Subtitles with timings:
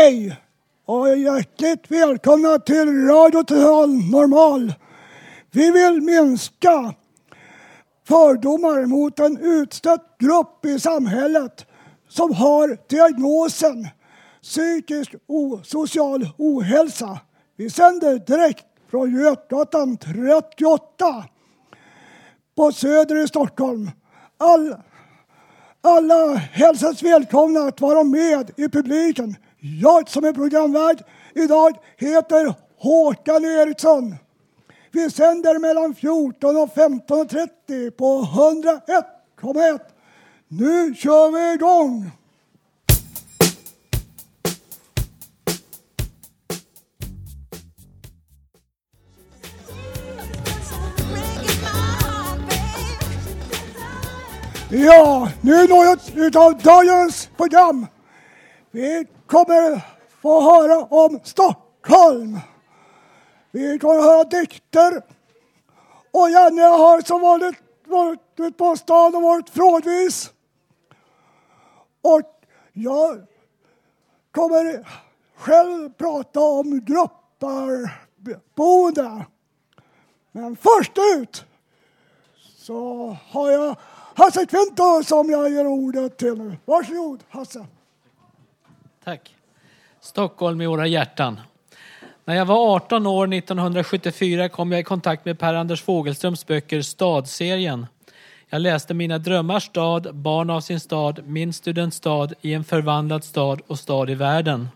[0.00, 0.36] Hej
[0.84, 4.74] och hjärtligt välkomna till Radio Total Normal.
[5.50, 6.94] Vi vill minska
[8.08, 11.66] fördomar mot en utstött grupp i samhället
[12.08, 13.88] som har diagnosen
[14.42, 17.18] psykisk och social ohälsa.
[17.56, 21.24] Vi sänder direkt från Götgatan 38
[22.56, 23.90] på Söder i Stockholm.
[24.36, 24.76] All,
[25.80, 29.36] alla hälsas välkomna att vara med i publiken.
[29.60, 34.16] Jag som är programvärd idag heter Håkan Eriksson.
[34.92, 38.22] Vi sänder mellan 14 och 15.30 på
[39.42, 39.80] 101,1.
[40.48, 42.10] Nu kör vi igång!
[54.70, 57.86] Ja, nu är något utav dagens program.
[58.70, 59.80] Vi kommer
[60.22, 62.38] få höra om Stockholm.
[63.50, 65.02] Vi kommer höra dikter.
[66.10, 67.56] Och Janne har som vanligt
[67.86, 70.32] varit ute på stan och varit frågvis.
[72.02, 72.20] Och
[72.72, 73.26] jag
[74.30, 74.88] kommer
[75.36, 79.26] själv prata om grupparboende.
[80.32, 81.44] Men först ut
[82.56, 83.76] så har jag
[84.14, 86.56] Hasse Kvinto som jag ger ordet till nu.
[86.64, 87.66] Varsågod Hasse.
[89.08, 89.34] Tack.
[90.00, 91.40] Stockholm i våra hjärtan.
[92.24, 97.86] När jag var 18 år 1974 kom jag i kontakt med Per-Anders Fogelströms böcker Stadserien.
[98.48, 103.60] Jag läste Mina drömmars stad, Barn av sin stad, Min studentstad, I en förvandlad stad
[103.66, 104.68] och Stad i världen.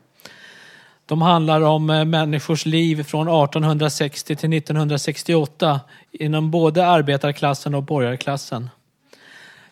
[1.07, 5.81] De handlar om eh, människors liv från 1860 till 1968
[6.13, 8.71] inom både arbetarklassen och borgarklassen.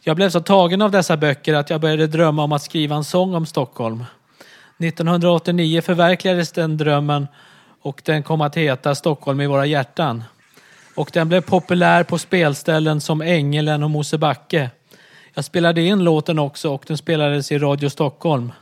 [0.01, 3.05] Jag blev så tagen av dessa böcker att jag började drömma om att skriva en
[3.05, 4.05] sång om Stockholm.
[4.81, 7.27] 1989 förverkligades den drömmen
[7.83, 10.25] och den kom att heta Stockholm i våra hjärtan.
[10.95, 14.71] Och den blev populär på spelställen som Ängelen och Mosebacke.
[15.35, 18.53] Jag spelade in låten också och den spelades i Radio Stockholm.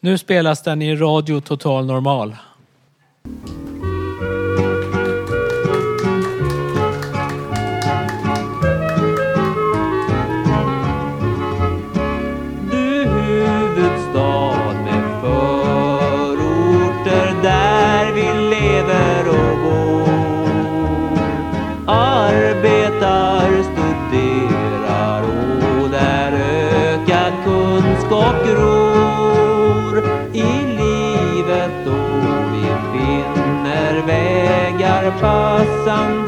[0.00, 2.36] Nu spelas den i Radio Total Normal.
[35.20, 36.19] Some.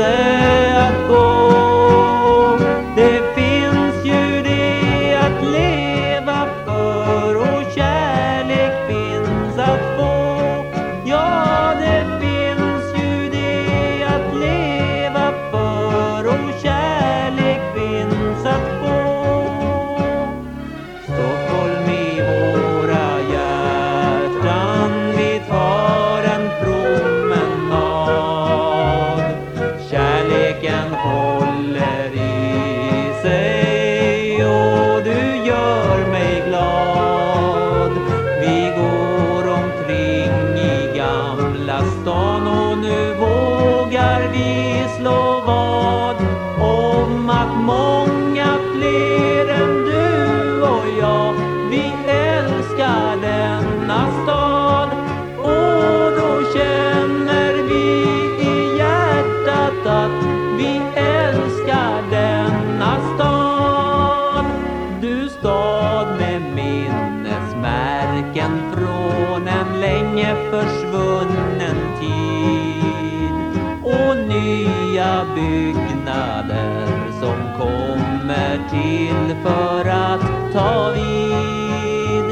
[75.42, 76.86] Byggnader
[77.20, 82.24] som kommer till för att ta vid.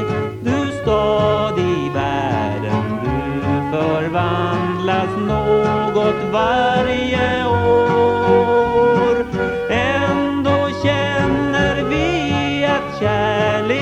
[0.43, 9.25] Du stad i världen, du förvandlas något varje år.
[9.69, 13.80] Ändå känner vi att kärlek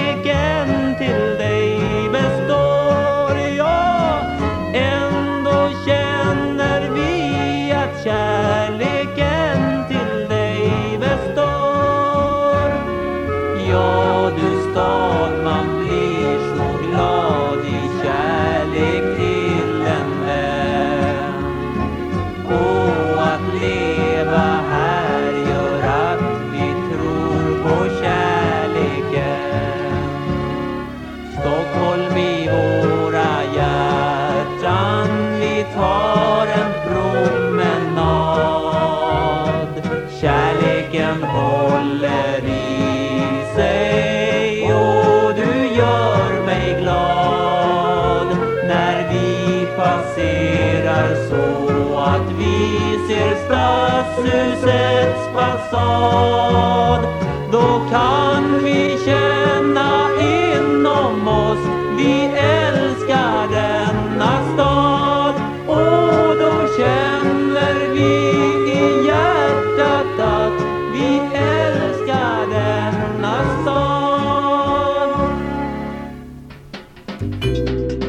[55.71, 57.03] fasad.
[57.51, 61.59] Då kan vi känna inom oss
[61.97, 65.33] vi älskar denna stad
[65.67, 68.11] och då känner vi
[68.71, 70.61] i hjärtat att
[70.93, 75.09] vi älskar denna stad.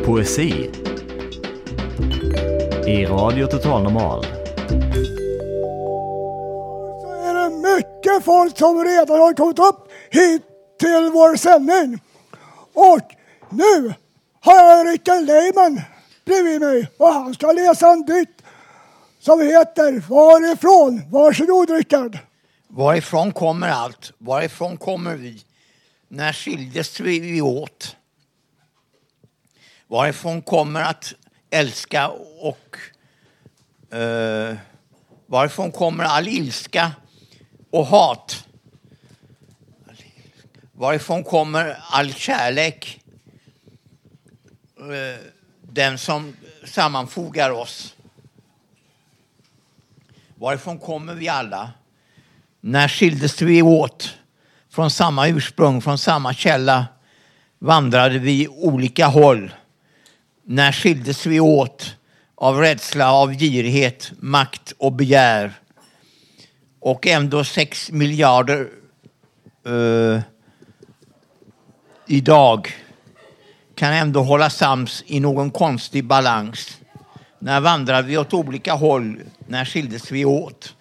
[0.04, 0.70] Poesi
[2.86, 4.39] i Radio Total Normal.
[8.20, 10.42] Folk som redan har kommit upp hit
[10.80, 12.00] till vår sändning.
[12.74, 13.14] Och
[13.50, 13.94] nu
[14.40, 15.80] har jag Rickard Lehmann
[16.24, 18.42] bredvid mig och han ska läsa en dikt
[19.20, 21.02] som heter Varifrån?
[21.10, 22.18] Varsågod Rickard.
[22.68, 24.12] Varifrån kommer allt?
[24.18, 25.42] Varifrån kommer vi?
[26.08, 27.96] När skildes vi åt?
[29.86, 31.14] Varifrån kommer att
[31.50, 32.08] älska
[32.40, 32.76] och
[33.96, 34.56] eh,
[35.26, 36.92] varifrån kommer all ilska
[37.70, 38.46] och hat?
[40.72, 43.00] Varifrån kommer all kärlek?
[44.78, 45.24] Eh,
[45.62, 47.94] den som sammanfogar oss.
[50.34, 51.70] Varifrån kommer vi alla?
[52.60, 54.14] När skildes vi åt?
[54.70, 56.86] Från samma ursprung, från samma källa
[57.58, 59.52] vandrade vi olika håll.
[60.44, 61.96] När skildes vi åt
[62.34, 65.52] av rädsla, av girighet, makt och begär?
[66.80, 68.68] Och ändå sex miljarder
[69.68, 70.20] uh,
[72.06, 72.68] idag
[73.74, 76.80] kan ändå hålla sams i någon konstig balans.
[77.38, 79.20] När vandrade vi åt olika håll?
[79.46, 80.74] När skildes vi åt?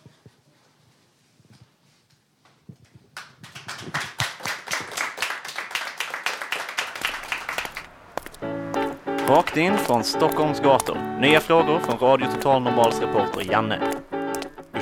[9.28, 11.19] Rakt in från Stockholms gator.
[11.22, 13.80] Nya frågor från Radio Total Normals reporter Janne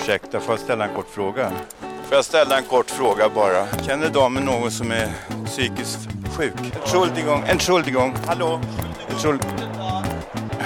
[0.08, 1.52] ursäkta, får jag ställa en kort fråga?
[1.80, 3.66] Får jag ställa en kort fråga bara?
[3.88, 5.08] Känner damen någon som är
[5.46, 6.00] psykiskt
[6.38, 6.54] sjuk?
[6.82, 8.60] Entschuldigung, Entschuldigung, hallå?
[9.10, 9.52] Entschuldigung.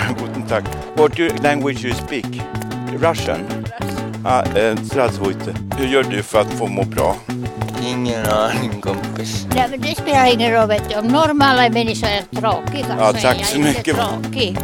[0.20, 0.64] Guten Tag.
[0.96, 2.26] What language you speak?
[3.00, 3.40] Russian?
[4.24, 4.78] Ja, eh,
[5.78, 7.16] Hur gör du för att få må bra?
[7.84, 9.48] Ingen aning kompis.
[9.56, 10.96] Nej, men det spelar ingen roll vet du.
[10.96, 13.54] Om normala människor är tråkiga ja, så tack är jag alltså.
[13.54, 13.88] så mycket.
[13.88, 14.58] inte tråkig.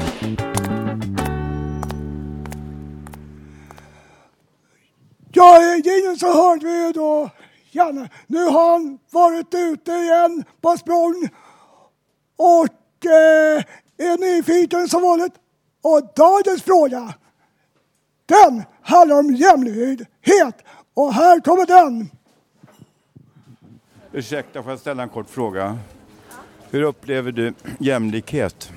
[5.32, 7.30] Ja, jingeln så hörde vi då
[7.72, 8.10] Janne.
[8.28, 11.30] Nu har han varit ute igen på språng
[12.36, 13.64] och eh,
[13.98, 15.34] är nyfiken som vanligt.
[15.82, 17.14] Och dagens fråga,
[18.26, 20.56] den handlar om jämlikhet.
[20.94, 22.10] Och här kommer den.
[24.12, 25.78] Ursäkta, får jag ställa en kort fråga?
[26.70, 28.72] Hur upplever du jämlikhet?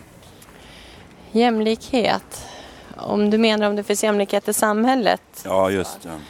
[1.33, 2.47] Jämlikhet.
[2.97, 5.23] Om du menar om det finns jämlikhet i samhället.
[5.45, 6.21] Ja, just det.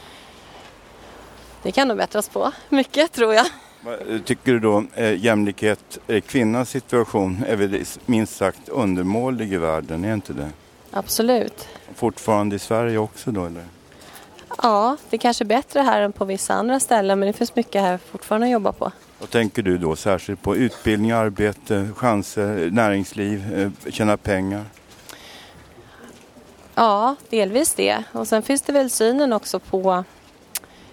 [1.63, 2.51] Det kan nog bättras på.
[2.69, 3.45] Mycket tror jag.
[3.81, 9.57] Vad Tycker du då eh, jämlikhet, eh, kvinnans situation är väl minst sagt undermålig i
[9.57, 10.49] världen, är inte det?
[10.91, 11.67] Absolut.
[11.95, 13.63] Fortfarande i Sverige också då eller?
[14.63, 17.55] Ja, det är kanske är bättre här än på vissa andra ställen men det finns
[17.55, 18.91] mycket här fortfarande att jobba på.
[19.19, 24.65] Vad tänker du då särskilt på utbildning, arbete, chanser, näringsliv, eh, tjäna pengar?
[26.75, 28.03] Ja, delvis det.
[28.11, 30.03] Och sen finns det väl synen också på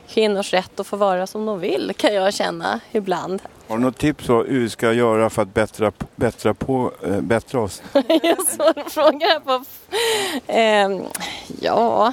[0.09, 3.43] kvinnors rätt att få vara som de vill kan jag känna ibland.
[3.69, 7.21] Har du något tips på hur vi ska göra för att bättra, bättra, på, eh,
[7.21, 7.83] bättra oss?
[8.23, 9.41] Jag svår fråga.
[9.45, 9.65] På,
[10.47, 11.03] Ehm,
[11.61, 12.13] ja...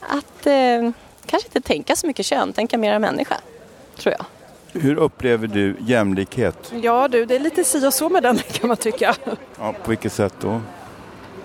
[0.00, 0.90] Att eh,
[1.26, 3.40] kanske inte tänka så mycket kön, tänka mera människa,
[3.96, 4.26] tror jag.
[4.82, 6.72] Hur upplever du jämlikhet?
[6.82, 9.14] Ja du, det är lite si och så med den kan man tycka.
[9.58, 10.60] Ja, på vilket sätt då?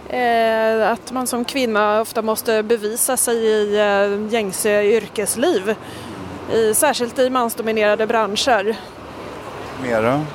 [0.09, 5.75] Eh, att man som kvinna ofta måste bevisa sig i eh, gängse yrkesliv.
[6.73, 8.75] Särskilt i mansdominerade branscher.
[9.81, 10.25] Mera?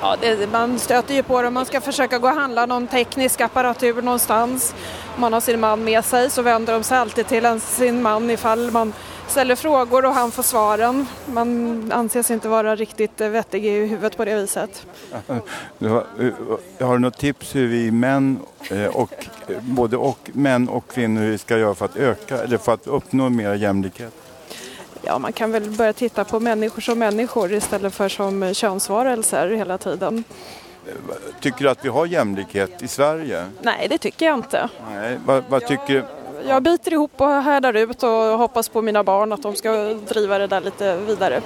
[0.00, 2.86] Ja, det, man stöter ju på det om man ska försöka gå och handla någon
[2.86, 4.74] teknisk apparatur någonstans.
[5.14, 8.02] Om man har sin man med sig så vänder de sig alltid till en, sin
[8.02, 8.92] man ifall man
[9.28, 11.06] ställer frågor och han får svaren.
[11.26, 14.86] Man anses inte vara riktigt vettig i huvudet på det viset.
[15.78, 18.38] Har, eh, har du något tips hur vi män
[18.70, 22.74] eh, och eh, både och män och kvinnor ska göra för att öka eller för
[22.74, 24.12] att uppnå mer jämlikhet?
[25.02, 29.78] Ja, man kan väl börja titta på människor som människor istället för som könsvarelser hela
[29.78, 30.24] tiden.
[31.40, 33.46] Tycker du att vi har jämlikhet i Sverige?
[33.62, 34.68] Nej, det tycker jag inte.
[34.90, 36.04] Nej, vad, vad tycker
[36.44, 40.38] Jag biter ihop och härdar ut och hoppas på mina barn att de ska driva
[40.38, 41.40] det där lite vidare.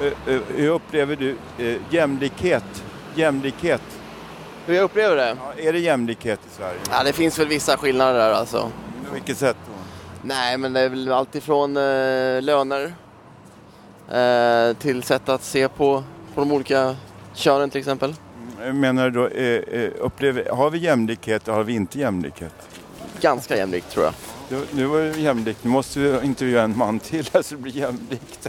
[0.00, 2.84] eh, eh, Hur upplever du eh, jämlikhet?
[3.14, 3.82] Jämlikhet?
[4.66, 5.36] Hur jag upplever det?
[5.56, 6.78] Ja, är det jämlikhet i Sverige?
[6.90, 8.70] Ja, det finns väl vissa skillnader där alltså.
[9.08, 9.72] På vilket sätt då?
[10.22, 12.94] Nej, men det är väl alltifrån eh, löner
[14.12, 16.96] eh, till sätt att se på, på de olika
[17.34, 18.14] könen till exempel.
[18.64, 22.54] Jag menar då, eh, eh, upplever, har vi jämlikhet eller har vi inte jämlikhet?
[23.20, 24.14] Ganska jämlikt tror jag.
[24.48, 27.76] Nu, nu var det jämlikt, nu måste vi intervjua en man till så det blir
[27.76, 28.48] jämlikt.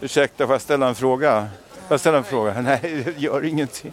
[0.00, 1.48] Ursäkta, får jag ställa en fråga?
[1.70, 2.60] Får jag ställa en fråga?
[2.60, 3.92] Nej, det gör ingenting.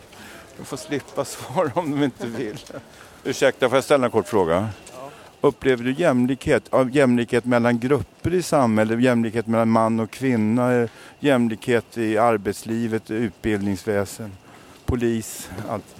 [0.58, 2.60] De får slippa svara om de inte vill.
[3.24, 4.69] Ursäkta, får jag ställa en kort fråga?
[5.41, 6.69] Upplever du jämlikhet?
[6.91, 10.88] Jämlikhet mellan grupper i samhället, jämlikhet mellan man och kvinna,
[11.19, 14.31] jämlikhet i arbetslivet, utbildningsväsen,
[14.86, 15.99] polis, allt?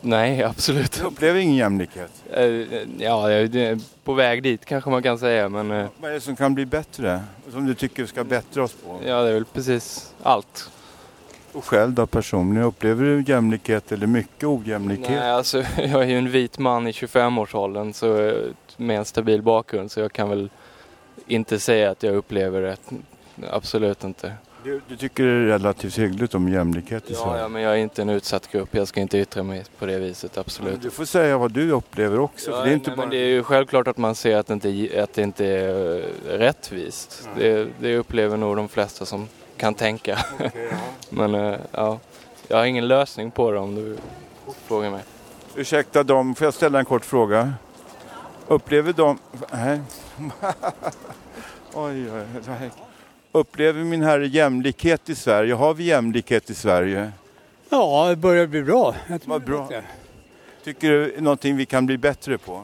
[0.00, 0.92] Nej, absolut.
[0.92, 2.10] Du upplever ingen jämlikhet?
[2.32, 2.44] Eh,
[2.98, 6.20] Ja, det är på väg dit kanske man kan säga, men eh, Vad är det
[6.20, 7.20] som kan bli bättre?
[7.52, 9.00] Som du tycker vi ska bättra oss på?
[9.06, 10.70] ja, det är väl precis allt.
[11.52, 15.10] Och själv då personligen, upplever du jämlikhet eller mycket ojämlikhet?
[15.10, 18.34] Nej, alltså jag är ju en vit man i 25-årsåldern så eh,
[18.76, 20.50] med en stabil bakgrund så jag kan väl
[21.26, 22.76] inte säga att jag upplever det.
[23.50, 24.32] Absolut inte.
[24.64, 27.42] Du, du tycker det är relativt hyggligt om jämlikhet i Ja, Sverige?
[27.42, 28.68] ja, men jag är inte en utsatt grupp.
[28.70, 30.82] Jag ska inte yttra mig på det viset, absolut.
[30.82, 32.50] Du får säga vad du upplever också.
[32.50, 33.02] Ja, det är inte nej, bara...
[33.06, 35.96] men det är ju självklart att man ser att det inte, att det inte är
[35.98, 37.28] eh, rättvist.
[37.36, 40.18] Det, det upplever nog de flesta som kan tänka.
[41.10, 41.98] men eh, ja,
[42.48, 43.96] jag har ingen lösning på det om du
[44.66, 45.02] frågar mig.
[45.56, 47.52] Ursäkta dem, får jag ställa en kort fråga?
[48.48, 49.18] Upplever de...
[49.52, 49.80] Nej.
[51.74, 52.24] oj, oj,
[52.60, 52.70] oj.
[53.32, 55.54] Upplever min herre jämlikhet i Sverige?
[55.54, 57.12] Har vi jämlikhet i Sverige?
[57.70, 58.94] Ja, det börjar bli bra.
[59.24, 59.68] Vad bra.
[60.64, 62.62] Tycker du det är någonting vi kan bli bättre på?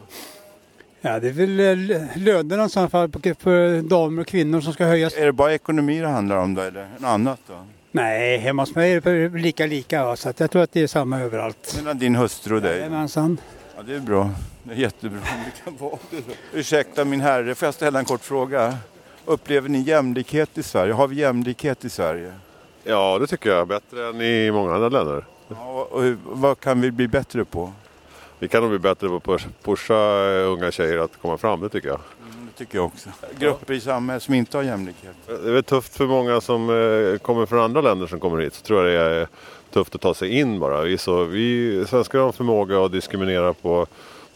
[1.00, 1.60] Ja, det är väl
[1.90, 5.14] eh, lönerna i så fall på- för damer och kvinnor som ska höjas.
[5.16, 7.54] Är det bara ekonomi det handlar om då, eller något annat då?
[7.92, 10.04] Nej, hemma hos mig är det lika lika.
[10.04, 11.75] va, Så att jag tror att det är samma överallt.
[11.76, 12.78] Mellan din hustru och dig?
[12.78, 13.40] Jajamensan.
[13.76, 14.30] Ja, det är bra.
[14.62, 15.20] Det är jättebra.
[15.20, 16.58] Det kan vara det.
[16.58, 18.76] Ursäkta min herre, får jag ställa en kort fråga?
[19.28, 20.92] Upplever ni jämlikhet i Sverige?
[20.92, 22.32] Har vi jämlikhet i Sverige?
[22.85, 23.68] Ja, det tycker jag.
[23.68, 25.25] Bättre än i många andra länder.
[25.49, 27.73] Ja, och vad kan vi bli bättre på?
[28.38, 31.61] Vi kan nog bli bättre på att push- pusha eh, unga tjejer att komma fram,
[31.61, 32.00] det tycker jag.
[32.47, 33.08] Det tycker jag också.
[33.38, 35.16] Grupper i samhället som inte har jämlikhet.
[35.26, 38.54] Det är väl tufft för många som eh, kommer från andra länder som kommer hit.
[38.54, 39.28] Så tror jag det är
[39.73, 40.80] tufft att ta sig in bara.
[40.82, 43.87] Vi, så, vi svenskar har förmåga att diskriminera på,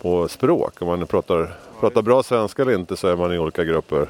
[0.02, 0.82] på språk.
[0.82, 4.08] Om man pratar, pratar bra svenska eller inte så är man i olika grupper.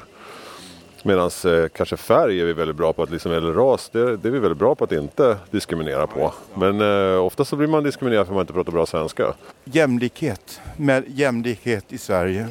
[1.05, 4.27] Medan eh, kanske färg är vi väldigt bra på, att liksom, eller ras, det, det
[4.27, 6.33] är vi väldigt bra på att inte diskriminera på.
[6.53, 9.33] Men eh, ofta så blir man diskriminerad för att man inte pratar bra svenska.
[9.63, 10.61] Jämlikhet.
[10.77, 12.47] Med jämlikhet i Sverige.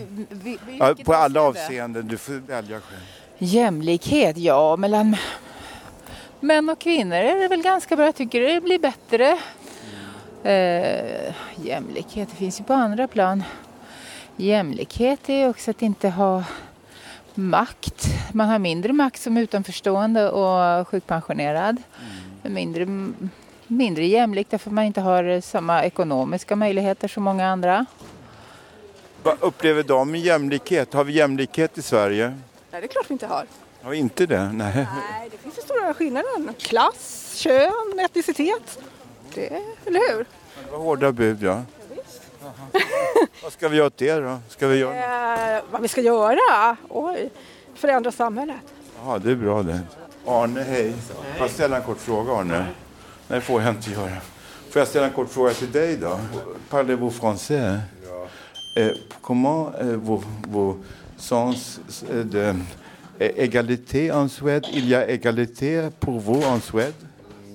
[0.78, 2.08] Ja, på alla avseenden.
[2.08, 3.00] Du får välja själv.
[3.38, 5.16] Jämlikhet, ja, mellan
[6.40, 8.04] män och kvinnor är det väl ganska bra.
[8.04, 9.38] Jag tycker det blir bättre.
[10.42, 13.42] Eh, jämlikhet, det finns ju på andra plan.
[14.36, 16.44] Jämlikhet är också att inte ha
[17.36, 18.06] makt.
[18.32, 21.82] Man har mindre makt som utanförstående och sjukpensionerad.
[22.42, 22.86] Men Mindre,
[23.66, 27.86] mindre jämlikt därför man inte har samma ekonomiska möjligheter som många andra.
[29.22, 30.92] Vad upplever de med jämlikhet?
[30.94, 32.28] Har vi jämlikhet i Sverige?
[32.70, 33.44] Nej, det är klart vi inte har.
[33.82, 34.52] Har vi inte det?
[34.52, 34.74] Nej.
[34.74, 36.52] Nej, det finns ju stora skillnader.
[36.58, 38.78] Klass, kön, etnicitet.
[39.34, 39.46] Det,
[39.86, 40.24] eller hur?
[40.64, 41.62] Det var hårda bud, ja.
[43.42, 44.38] Vad ska vi göra åt det då?
[44.48, 45.56] Ska vi göra?
[45.56, 46.76] Eh, vad vi ska göra?
[46.88, 47.30] Oj,
[47.74, 48.56] förändra samhället.
[49.04, 49.80] Ja, det är bra det.
[50.26, 50.92] Arne, hej.
[51.36, 52.58] Får jag ställa en kort fråga, Arne?
[52.58, 52.66] Nej,
[53.28, 54.16] det får jag inte göra.
[54.70, 56.20] Får jag ställa en kort fråga till dig då?
[56.70, 57.78] Parlez-vous français?
[58.76, 58.90] Eh,
[59.20, 60.76] comment eh, vous, vous
[61.16, 61.80] sens
[62.10, 62.64] eh, de
[63.18, 64.64] eh, égalité en Suède?
[64.72, 66.94] Il y a égalité pour vous en Suède?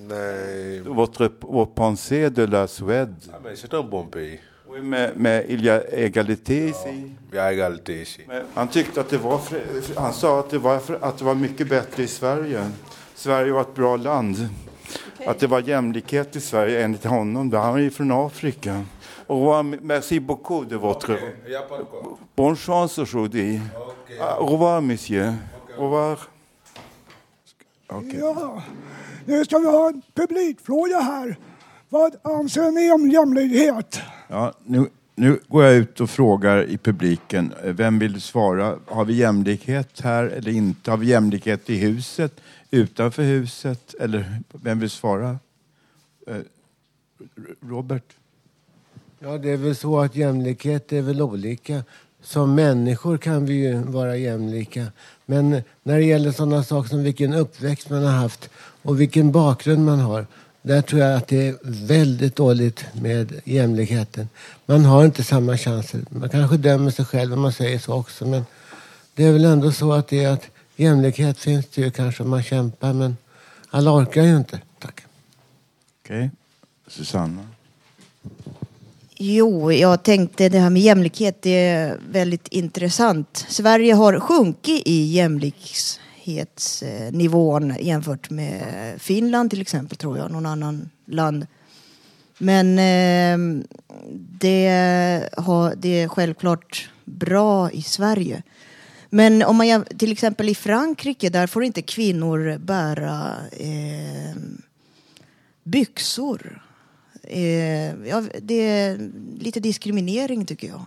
[0.08, 0.80] Nej.
[0.84, 3.14] Votre, votre pensée de la Suède?
[3.32, 4.38] Ah, mais c'est un bon pays.
[4.78, 7.12] Oui, mais, mais il y a égalité ici?
[7.32, 8.20] Vi har égalité ici.
[8.28, 9.40] Men Han tyckte att det var,
[9.96, 12.70] han sa att det var, att det var mycket bättre i Sverige.
[13.14, 14.48] Sverige var ett bra land.
[15.26, 17.52] Att det var jämlikhet i Sverige enligt honom.
[17.52, 18.84] Han är ju från Afrika.
[19.26, 21.18] Au merci beaucoup de votre...
[21.46, 22.18] Il y a pas de quoi.
[22.36, 23.60] Bonne chance aujourd'hui.
[24.20, 25.34] Ah, Au revoir, monsieur.
[25.78, 26.18] Au revoir.
[28.12, 28.62] Ja,
[29.24, 31.36] nu ska vi ha en publikfråga här.
[31.88, 34.00] Vad anser ni om jämlikhet?
[34.28, 37.52] Ja, nu, nu går jag ut och frågar i publiken.
[37.64, 38.76] eh, Vem vill svara?
[38.86, 40.90] Har vi jämlikhet här eller inte?
[40.90, 42.40] Har vi jämlikhet i huset,
[42.70, 43.94] utanför huset?
[44.00, 45.38] Eller vem vill svara?
[46.26, 46.36] Eh,
[47.68, 48.04] Robert?
[49.18, 51.82] Ja, det är väl så att jämlikhet är väl olika.
[52.22, 54.86] Som människor kan vi ju vara jämlika.
[55.26, 55.50] Men
[55.82, 58.50] när det gäller sådana saker som vilken uppväxt man har haft
[58.82, 60.26] och vilken bakgrund man har.
[60.68, 64.28] Där tror jag att det är väldigt dåligt med jämlikheten.
[64.66, 66.00] Man har inte samma chanser.
[66.10, 68.26] Man kanske dömer sig själv om man säger så också.
[68.26, 68.44] Men
[69.14, 70.46] det är väl ändå så att det är att
[70.76, 72.92] jämlikhet finns det ju kanske om man kämpar.
[72.92, 73.16] Men
[73.70, 74.60] alla orkar ju inte.
[74.78, 75.00] Tack.
[76.04, 76.30] Okej.
[76.88, 77.46] Susanna?
[79.16, 83.46] Jo, jag tänkte det här med jämlikhet, det är väldigt intressant.
[83.48, 85.04] Sverige har sjunkit i
[86.28, 91.46] jämlikhetsnivån jämfört med Finland till exempel, tror jag, någon annan land.
[92.38, 93.64] Men eh,
[94.40, 98.42] det, har, det är självklart bra i Sverige.
[99.10, 104.36] Men om man till exempel i Frankrike, där får inte kvinnor bära eh,
[105.64, 106.62] byxor.
[107.22, 110.86] Eh, ja, det är lite diskriminering tycker jag.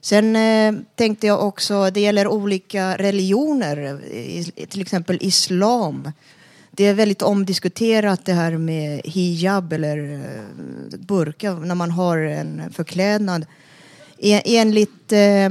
[0.00, 6.12] Sen eh, tänkte jag också, det gäller olika religioner, i, till exempel islam.
[6.70, 12.72] Det är väldigt omdiskuterat det här med hijab eller eh, burka när man har en
[12.72, 13.46] förklädnad.
[14.18, 15.48] E, enligt eh,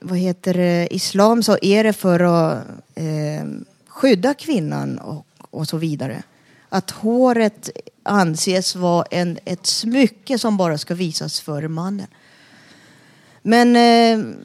[0.00, 3.44] vad heter det, islam så är det för att eh,
[3.86, 6.22] skydda kvinnan och, och så vidare.
[6.68, 7.70] Att håret
[8.02, 12.06] anses vara en, ett smycke som bara ska visas för mannen.
[13.42, 14.36] Men eh,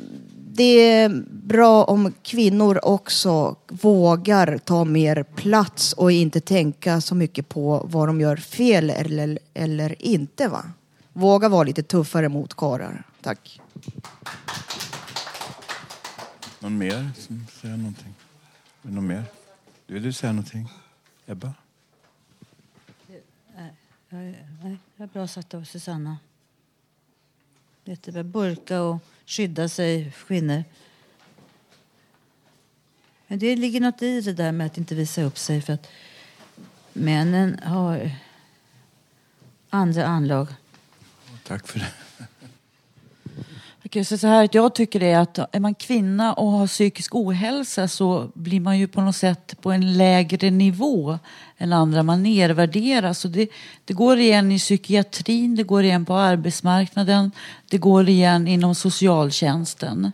[0.58, 7.50] det är bra om kvinnor också vågar ta mer plats och inte tänka så mycket
[7.50, 10.48] på vad de gör fel eller, eller inte.
[10.48, 10.72] Va?
[11.14, 13.04] Våga vara lite tuffare mot karlar.
[13.22, 13.62] Tack.
[16.60, 18.14] Någon mer som säger någonting?
[18.82, 19.24] Någon mer?
[19.88, 20.70] Vill du säga någonting?
[21.26, 21.54] Ebba?
[24.10, 26.18] Nej, nej, det är bra sagt av Susanna.
[27.88, 28.24] Jättebra.
[28.24, 30.64] Burka och skydda sig, kvinnor.
[33.28, 35.88] Men det ligger något i det där med att inte visa upp sig för att
[36.94, 38.12] männen har
[39.70, 40.48] andra anlag.
[41.44, 42.07] Tack för det.
[43.88, 46.52] Jag kan säga så här att jag tycker det är att är man kvinna och
[46.52, 51.20] har psykisk ohälsa så blir man ju på något sätt på en lägre nivå
[51.58, 52.04] än andra.
[52.04, 53.26] Man nedvärderas.
[53.26, 53.50] Och det,
[53.86, 57.32] det går igen i psykiatrin, det går igen på arbetsmarknaden,
[57.70, 60.12] det går igen inom socialtjänsten.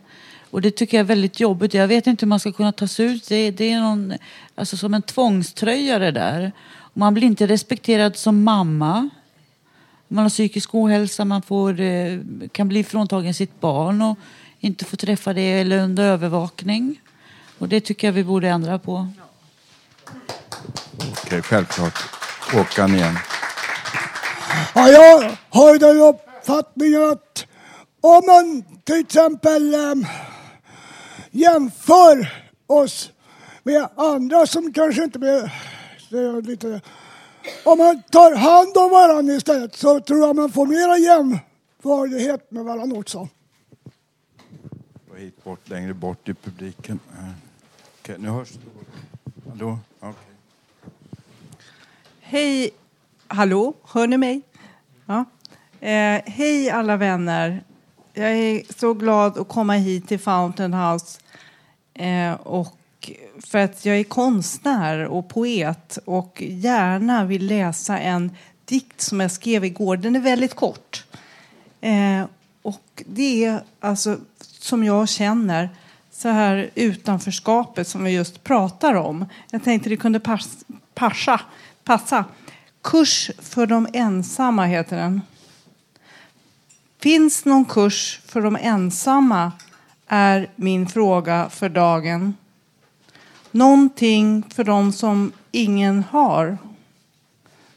[0.50, 1.74] Och det tycker jag är väldigt jobbigt.
[1.74, 3.28] Jag vet inte hur man ska kunna ta sig ut.
[3.28, 4.14] Det, det är någon,
[4.54, 6.52] alltså som en tvångströja det där.
[6.92, 9.10] Man blir inte respekterad som mamma.
[10.08, 12.18] Man har psykisk ohälsa, man får, eh,
[12.52, 14.18] kan bli fråntagen sitt barn och
[14.60, 17.00] inte få träffa det eller under övervakning.
[17.58, 19.08] Och det tycker jag vi borde ändra på.
[21.22, 21.98] Okej, självklart.
[22.52, 23.18] Håkan igen.
[24.74, 27.46] Ja, jag har den uppfattningen att
[28.00, 30.06] om man till exempel äm,
[31.30, 32.32] jämför
[32.66, 33.10] oss
[33.62, 35.52] med andra som kanske inte blir
[36.10, 36.80] det är lite
[37.64, 42.64] om man tar hand om varandra istället så tror jag man får mera jämförlighet med
[42.64, 43.28] varandra också.
[45.16, 47.00] Hit bort, längre bort i publiken.
[47.18, 47.30] Eh,
[48.00, 48.52] Okej, nu hörs.
[49.48, 49.78] Hallå?
[50.00, 50.14] Okej.
[52.20, 52.70] Hej,
[53.26, 54.42] hallå, hör ni mig?
[55.06, 55.24] Ja.
[55.80, 57.64] Eh, hej alla vänner.
[58.12, 61.20] Jag är så glad att komma hit till Fountain House.
[61.94, 62.76] Eh, och
[63.46, 69.30] för att jag är konstnär och poet och gärna vill läsa en dikt som jag
[69.30, 69.96] skrev igår.
[69.96, 71.04] Den är väldigt kort.
[71.80, 72.24] Eh,
[72.62, 75.68] och det är alltså som jag känner
[76.12, 79.26] så här utanförskapet som vi just pratar om.
[79.50, 80.64] Jag tänkte det kunde pass,
[80.94, 81.40] passa,
[81.84, 82.24] passa.
[82.82, 85.20] Kurs för de ensamma heter den.
[86.98, 89.52] Finns någon kurs för de ensamma
[90.06, 92.34] är min fråga för dagen.
[93.54, 96.58] Någonting för de som ingen har.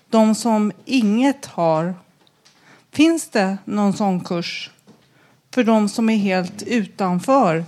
[0.09, 1.95] De som inget har.
[2.91, 4.71] Finns det någon sån kurs
[5.53, 7.65] för de som är helt utanför?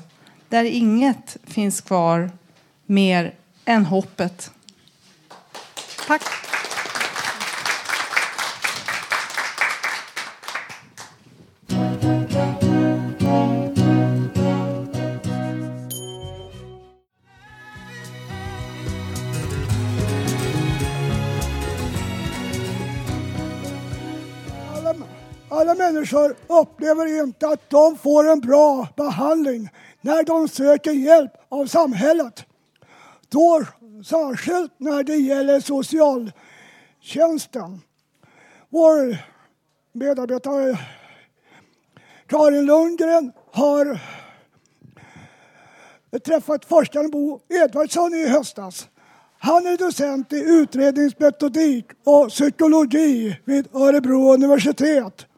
[0.48, 2.32] Där inget finns kvar
[2.86, 3.34] mer
[3.65, 4.52] än hoppet.
[6.08, 6.49] Tack.
[25.93, 29.69] Människor upplever inte att de får en bra behandling
[30.02, 32.45] när de söker hjälp av samhället.
[33.30, 33.63] Då
[34.06, 37.82] särskilt när det gäller socialtjänsten.
[38.69, 39.17] Vår
[39.93, 40.80] medarbetare
[42.28, 43.99] Karin Lundgren har
[46.25, 48.88] träffat forskaren Bo Edvardsson i höstas.
[49.39, 55.29] Han är docent i utredningsmetodik och psykologi vid Örebro universitet.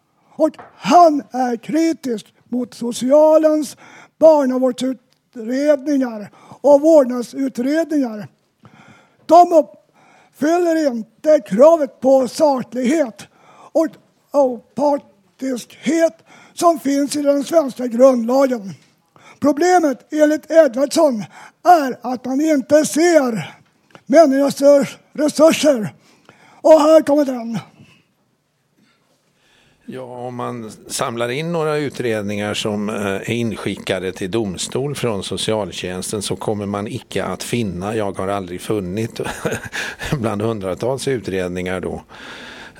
[0.41, 3.77] Och han är kritisk mot socialens
[4.19, 8.27] barnavårdsutredningar och vårdnadsutredningar.
[9.25, 13.27] De uppfyller inte kravet på saklighet
[13.71, 13.87] och
[14.31, 16.17] opartiskhet
[16.53, 18.73] som finns i den svenska grundlagen.
[19.39, 21.23] Problemet enligt Edvardsson
[21.63, 23.55] är att man inte ser
[24.05, 25.93] människors resurser.
[26.61, 27.59] Och här kommer den.
[29.93, 36.21] Ja, om man samlar in några utredningar som eh, är inskickade till domstol från socialtjänsten
[36.21, 39.21] så kommer man icke att finna, jag har aldrig funnit
[40.11, 42.03] bland hundratals utredningar då,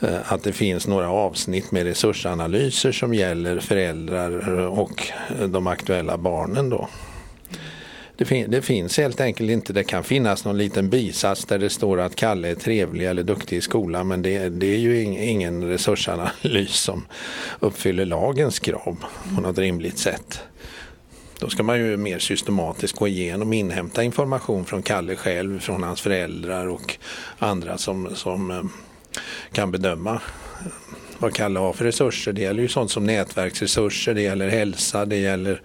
[0.01, 5.11] eh, att det finns några avsnitt med resursanalyser som gäller föräldrar och
[5.47, 6.87] de aktuella barnen då.
[8.21, 9.73] Det, fin det, finns helt enkelt inte.
[9.73, 13.57] Det kan finnas någon liten bisats där det står att Kalle är trevlig eller duktig
[13.57, 17.05] i skolan men det, det är ju in, ingen resursanalys som
[17.59, 19.03] uppfyller lagens krav
[19.35, 20.39] på något rimligt sätt.
[21.39, 25.83] Då ska man ju mer systematiskt gå igenom och inhämta information från Kalle själv, från
[25.83, 26.97] hans föräldrar och
[27.39, 28.63] andra som, som eh,
[29.51, 30.71] kan bedöma eh,
[31.19, 32.33] vad Kalle har för resurser.
[32.33, 35.61] Det gäller ju sånt som nätverksresurser, det gäller hälsa, det gäller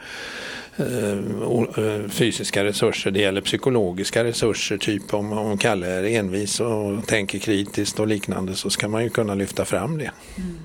[0.78, 4.78] Eh, eh, fysiska resurser, det gäller psykologiska resurser.
[4.78, 9.10] Typ om, om Kalle är envis och tänker kritiskt och liknande så ska man ju
[9.10, 10.10] kunna lyfta fram det.
[10.36, 10.58] Mm.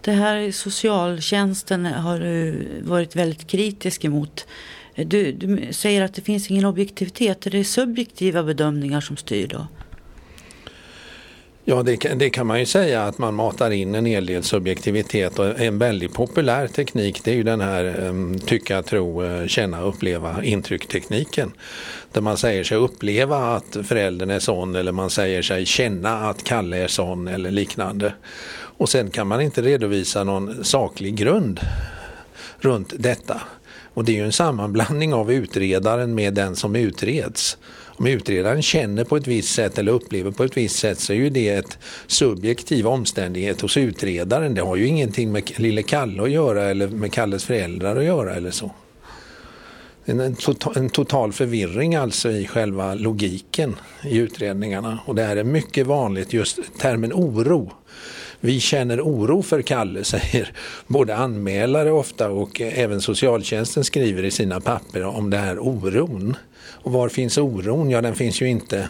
[0.00, 4.46] Det här i socialtjänsten har du varit väldigt kritisk emot.
[4.94, 7.46] Du, du säger att det finns ingen objektivitet.
[7.46, 9.66] Är det subjektiva bedömningar som styr då?
[11.64, 15.38] Ja, det, det, kan man ju säga att man matar in en hel del subjektivitet
[15.38, 19.82] och en väldigt populär teknik det är ju den här um, tycka, tro, eh, känna,
[19.82, 21.52] uppleva intrycktekniken.
[22.12, 26.44] Där man säger sig uppleva att föräldern är sån eller man säger sig känna att
[26.44, 28.14] Kalle är sån eller liknande.
[28.54, 31.60] Och sen kan man inte redovisa någon saklig grund
[32.60, 33.40] runt detta.
[33.94, 37.58] Och det är ju en sammanblandning av utredaren med den som utreds.
[37.96, 41.16] Om utredaren känner på ett visst sätt eller upplever på ett visst sätt så är
[41.16, 44.54] ju det ett subjektiv omständighet hos utredaren.
[44.54, 48.34] Det har ju ingenting med lille Kalle att göra eller med Kalles föräldrar att göra
[48.34, 48.70] eller så.
[50.04, 55.44] En, total, en total förvirring alltså i själva logiken i utredningarna och det här är
[55.44, 57.72] mycket vanligt, just termen oro.
[58.40, 60.52] Vi känner oro för Kalle, säger
[60.86, 66.36] både anmälare ofta och även socialtjänsten skriver i sina papper om det här oron.
[66.82, 67.90] Och var finns oron?
[67.90, 68.88] Ja, den finns ju inte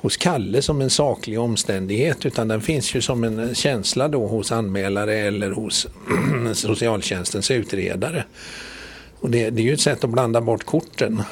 [0.00, 4.52] hos Kalle som en saklig omständighet utan den finns ju som en känsla då hos
[4.52, 5.86] anmälare eller hos
[6.52, 8.24] socialtjänstens utredare.
[9.20, 11.22] Och det, det är ju ett sätt att blanda bort korten.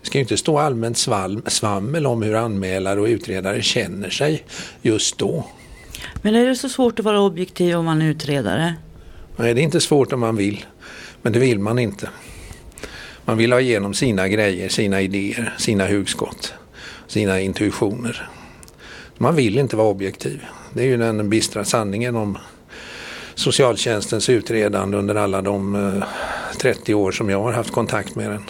[0.00, 4.44] Det ska ju inte stå allmänt sval, svammel om hur anmälare och utredare känner sig
[4.82, 5.46] just då.
[6.22, 8.74] Men är det så svårt att vara objektiv om man är utredare?
[9.36, 10.64] Nej, det är inte svårt om man vill.
[11.22, 12.08] Men det vill man inte.
[13.24, 16.54] Man vill ha igenom sina grejer, sina idéer, sina hugskott,
[17.06, 18.28] sina intuitioner.
[19.18, 20.44] Man vill inte vara objektiv.
[20.72, 22.38] Det är ju den bistra sanningen om
[23.34, 26.02] socialtjänstens utredande under alla de
[26.58, 28.42] 30 år som jag har haft kontakt med den.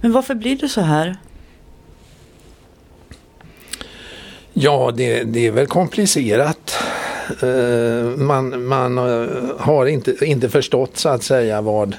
[0.00, 1.16] Men varför blir det så här?
[4.52, 6.74] Ja, det, det är väl komplicerat.
[8.16, 8.98] Man, man
[9.58, 11.96] har inte, inte förstått så att säga vad,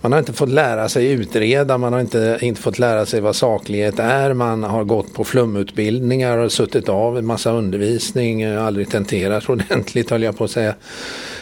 [0.00, 3.36] man har inte fått lära sig utreda, man har inte, inte fått lära sig vad
[3.36, 4.34] saklighet är.
[4.34, 10.10] Man har gått på flumutbildningar och suttit av en massa undervisning, eh, aldrig tenterat ordentligt
[10.10, 10.74] höll jag på att säga.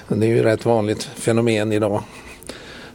[0.09, 2.03] Det är ju rätt vanligt fenomen idag.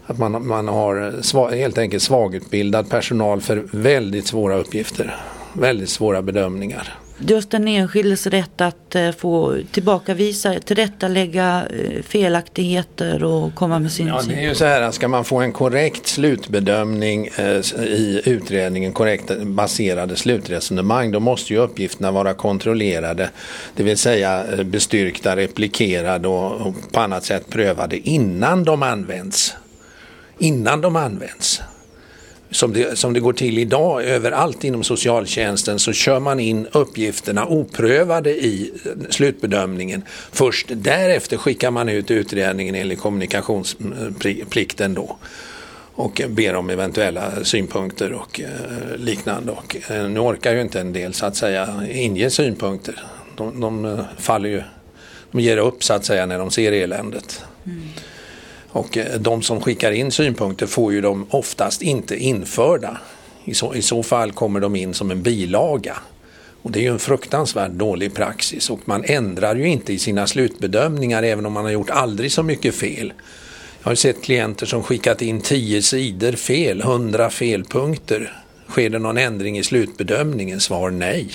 [0.05, 5.15] Att man, man har sva, helt enkelt svagutbildad personal för väldigt svåra uppgifter.
[5.53, 7.02] Väldigt svåra bedömningar.
[7.17, 14.07] Just den enskildes rätt att eh, få tillbakavisa, tillrättalägga eh, felaktigheter och komma med sin
[14.07, 17.45] Ja, det är ju så här ska man få en korrekt slutbedömning eh,
[17.79, 23.29] i utredningen, korrekt baserade slutresonemang, då måste ju uppgifterna vara kontrollerade,
[23.75, 29.55] det vill säga bestyrkta, replikerade och, och på annat sätt prövade innan de används.
[30.37, 31.61] Innan de används
[32.53, 37.45] som det, som det går till idag överallt inom socialtjänsten så kör man in uppgifterna
[37.45, 38.73] oprövade i
[39.09, 40.03] slutbedömningen.
[40.31, 45.17] Först därefter skickar man ut utredningen enligt kommunikationsplikten då
[45.95, 49.51] och ber om eventuella synpunkter och eh, liknande.
[49.51, 53.03] Och, eh, nu orkar ju inte en del så att säga inge synpunkter.
[53.37, 54.63] De, de eh, faller ju,
[55.31, 57.41] de ger upp så att säga när de ser eländet.
[57.65, 57.81] Mm.
[58.73, 62.97] Och eh, de som skickar in synpunkter får ju de oftast inte införda.
[63.45, 65.97] I så, I så fall kommer de in som en bilaga.
[66.61, 70.27] Och det är ju en fruktansvärt dålig praxis och man ändrar ju inte i sina
[70.27, 73.13] slutbedömningar även om man har gjort aldrig så mycket fel.
[73.83, 78.43] Jag har sett klienter som skickat in 10 sidor fel, 100 felpunkter.
[78.69, 80.59] Sker det någon ändring i slutbedömningen?
[80.59, 81.29] Svar nej.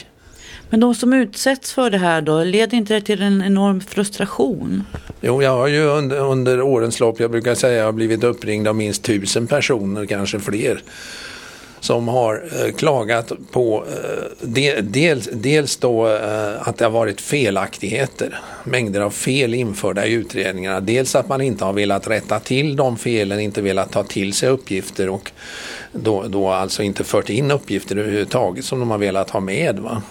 [0.71, 4.85] Men de som utsätts för det här då, leder inte det till en enorm frustration?
[5.21, 8.69] Jo, jag har ju under, under årens lopp, jag brukar säga, jag har blivit uppringd
[8.69, 10.83] av minst tusen personer, kanske fler
[11.81, 17.21] som har eh, klagat på eh, de, dels, dels då eh, att det har varit
[17.21, 20.81] felaktigheter, mängder av fel införda i utredningarna.
[20.81, 24.49] Dels att man inte har velat rätta till de felen, inte velat ta till sig
[24.49, 25.33] uppgifter och
[25.93, 29.79] då, då alltså inte fört in uppgifter överhuvudtaget som de har velat ha med.
[29.79, 30.03] Va?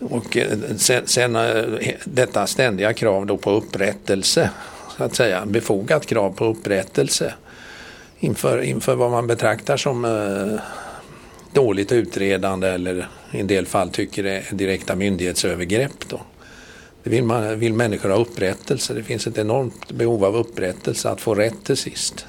[0.00, 4.50] Och eh, sen, sen eh, detta ständiga krav då på upprättelse,
[4.96, 7.34] så att säga, befogat krav på upprättelse
[8.20, 10.60] inför, inför vad man betraktar som eh,
[11.52, 16.08] dåligt utredande eller i en del fall tycker är direkta myndighetsövergrepp.
[16.08, 16.20] Då.
[17.02, 18.94] Det vill, man, vill människor ha upprättelse.
[18.94, 22.26] Det finns ett enormt behov av upprättelse, att få rätt till sist.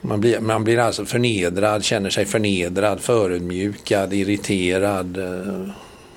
[0.00, 5.68] Man blir, man blir alltså förnedrad, känner sig förnedrad, förödmjukad, irriterad, eh,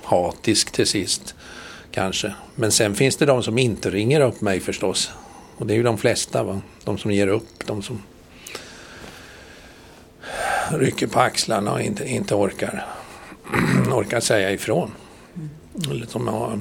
[0.08, 1.34] hatisk till sist.
[1.90, 2.34] Kanske.
[2.54, 5.10] Men sen finns det de som inte ringer upp mig förstås.
[5.56, 6.42] Och det är ju de flesta.
[6.42, 6.60] Va?
[6.84, 7.66] De som ger upp.
[7.66, 8.02] De som
[10.70, 12.86] rycker på axlarna och inte, inte orkar,
[13.92, 14.90] orkar säga ifrån.
[15.90, 16.60] Eller som har,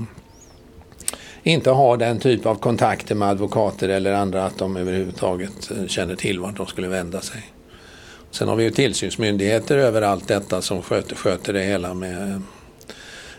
[1.43, 6.15] inte har den typ av kontakter med advokater eller andra att de överhuvudtaget eh, känner
[6.15, 7.41] till vart de skulle vända sig.
[8.31, 12.41] Sen har vi ju tillsynsmyndigheter över allt detta som sköter, sköter det hela med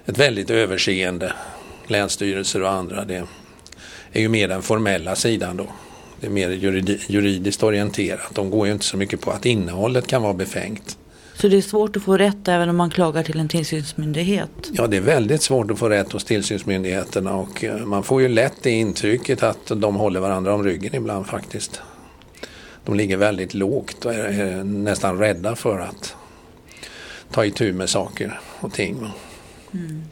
[0.09, 1.33] ett väldigt överseende.
[1.87, 3.05] Länsstyrelser och andra.
[3.05, 3.25] Det
[4.13, 5.67] är ju mer den formella sidan då.
[6.21, 6.51] Det är mer
[7.09, 8.35] juridiskt orienterat.
[8.35, 10.99] De går ju inte så mycket på att innehållet kan vara befängt.
[11.35, 14.51] Så det är svårt att få rätt även om man klagar till en tillsynsmyndighet?
[14.73, 18.29] Ja, det är väldigt svårt att få rätt hos tillsynsmyndigheterna och eh, man får ju
[18.29, 21.81] lätt det intrycket att de håller varandra om ryggen ibland faktiskt.
[22.85, 26.17] De ligger väldigt lågt och är nästan rädda för att
[27.31, 29.07] ta itu med saker och ting.
[29.79, 30.03] Mm.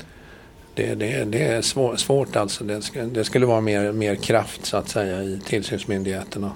[0.74, 2.64] Det, det, det, är svår, svårt alltså.
[2.64, 6.52] Det, ska, det skulle vara mer, mer kraft så att säga i tillsynsmyndigheterna.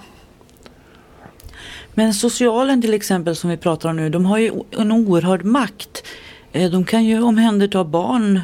[1.94, 6.04] Men socialen till exempel som vi pratar om nu, de har ju en oerhörd makt.
[6.52, 8.40] Eh, de kan ju omhänderta barn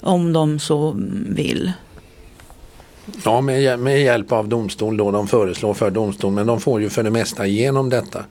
[0.00, 0.96] om de så
[1.28, 1.72] vill.
[3.24, 5.10] Ja, med, med hjälp av domstol då.
[5.10, 8.24] De föreslår för domstol, men de får ju för det mesta igenom detta.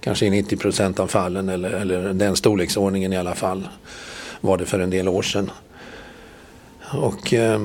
[0.00, 3.68] Kanske i 90 procent av fallen eller, eller den storleksordningen i alla fall
[4.40, 5.50] var det för en del år sedan.
[6.92, 7.60] Och eh,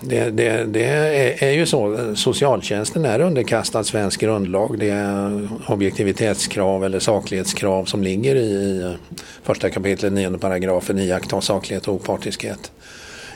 [0.00, 4.78] det, det, det är, är, ju så, socialtjänsten är underkastad svensk grundlag.
[4.78, 8.96] Det är objektivitetskrav eller saklighetskrav som ligger i
[9.42, 12.72] första kapitlet, nionde paragrafen, iaktta saklighet och opartiskhet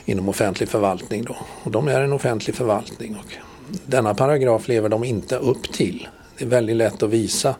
[0.05, 1.23] inom offentlig förvaltning.
[1.23, 1.35] Då.
[1.63, 3.15] Och de är en offentlig förvaltning.
[3.15, 3.33] Och
[3.85, 6.07] denna paragraf lever de inte upp till.
[6.37, 7.55] Det är väldigt lätt att visa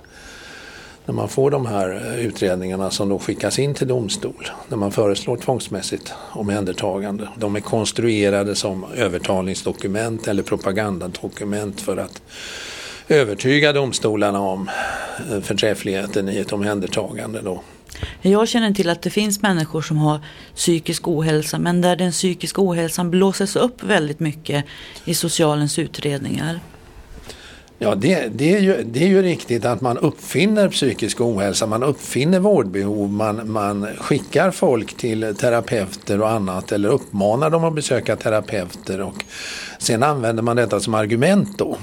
[1.07, 4.91] när man får de här eh, utredningarna som då skickas in till domstol, när man
[4.91, 7.29] föreslår tvångsmässigt omhändertagande.
[7.37, 12.21] De är konstruerade som övertalningsdokument eller propagandadokument för att
[13.07, 14.69] övertyga domstolarna om
[15.31, 17.41] eh, förträffligheten i ett omhändertagande.
[17.41, 17.61] Då.
[18.21, 20.19] Jag känner till att det finns människor som har
[20.55, 24.65] psykisk ohälsa men där den psykiska ohälsan blåses upp väldigt mycket
[25.05, 26.59] i socialens utredningar.
[27.79, 31.83] Ja, det, det, är ju, det är ju riktigt att man uppfinner psykisk ohälsa, man
[31.83, 38.15] uppfinner vårdbehov, man, man skickar folk till terapeuter och annat eller uppmanar dem att besöka
[38.15, 39.25] terapeuter och
[39.79, 41.77] sen använder man detta som argument då.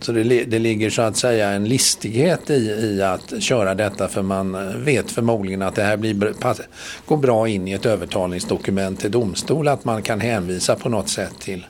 [0.00, 4.22] Så det, det ligger så att säga en listighet i, i att köra detta för
[4.22, 6.34] man vet förmodligen att det här blir,
[7.06, 11.34] går bra in i ett övertalningsdokument till domstol att man kan hänvisa på något sätt
[11.40, 11.66] till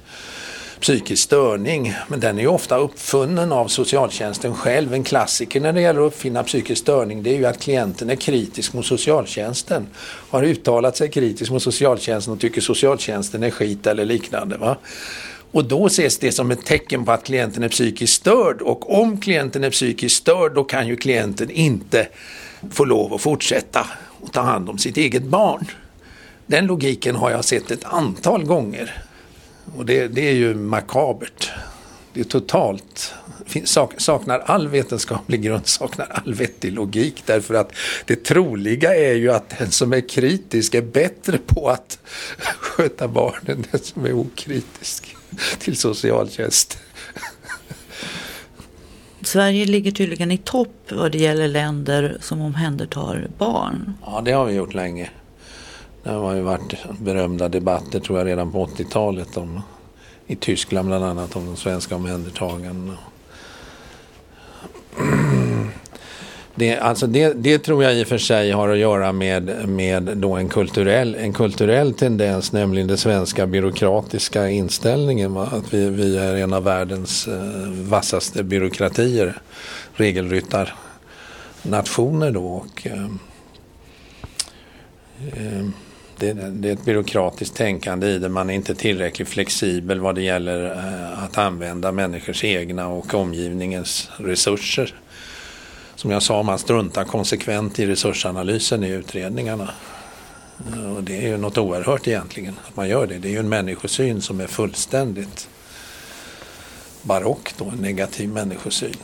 [0.82, 1.94] psykisk störning.
[2.08, 4.94] Men den är ju ofta uppfunnen av socialtjänsten själv.
[4.94, 8.16] En klassiker när det gäller att uppfinna psykisk störning det är ju att klienten är
[8.16, 9.86] kritisk mot socialtjänsten.
[10.30, 14.56] Har uttalat sig kritiskt mot socialtjänsten och tycker socialtjänsten är skit eller liknande.
[14.56, 14.76] Va?
[15.52, 19.20] Och då ses det som ett tecken på att klienten är psykiskt störd och om
[19.20, 22.08] klienten är psykiskt störd då kan ju klienten inte
[22.70, 23.86] få lov att fortsätta
[24.20, 25.64] och ta hand om sitt eget barn.
[26.46, 29.02] Den logiken har jag sett ett antal gånger
[29.76, 31.50] och det, det är ju makabert.
[32.12, 33.14] Det är totalt
[33.96, 37.22] saknar all vetenskaplig grund, saknar all vettig logik.
[37.26, 37.72] Därför att
[38.04, 41.98] det troliga är ju att den som är kritisk är bättre på att
[42.58, 45.16] sköta barnen än den som är okritisk
[45.58, 46.78] till socialtjänst.
[49.22, 53.94] Sverige ligger tydligen i topp vad det gäller länder som omhändertar barn.
[54.06, 55.10] Ja, det har vi gjort länge.
[56.02, 59.60] Det har ju varit berömda debatter tror jag redan på 80-talet om
[60.26, 62.98] i Tyskland bland annat om de svenska omhändertagandena.
[66.54, 70.02] Det, alltså det, det, tror jag i och för sig har att göra med, med
[70.02, 75.34] då en, kulturell, en kulturell tendens, nämligen den svenska byråkratiska inställningen.
[75.34, 75.48] Va?
[75.52, 79.40] Att vi, vi är en av världens eh, vassaste byråkratier,
[79.94, 82.46] regelryttarnationer då.
[82.46, 83.06] Och, eh,
[85.32, 85.66] eh,
[86.22, 88.28] det, det, är ett byråkratiskt tänkande i det.
[88.28, 94.10] Man är inte tillräckligt flexibel vad det gäller eh, att använda människors egna och omgivningens
[94.16, 94.94] resurser.
[95.94, 99.70] Som jag sa, man struntar konsekvent i resursanalysen i utredningarna.
[100.72, 103.18] Eh, och det är ju något oerhört egentligen att man gör det.
[103.18, 105.48] Det är ju en människosyn som är fullständigt
[107.02, 108.96] barock då, en negativ människosyn.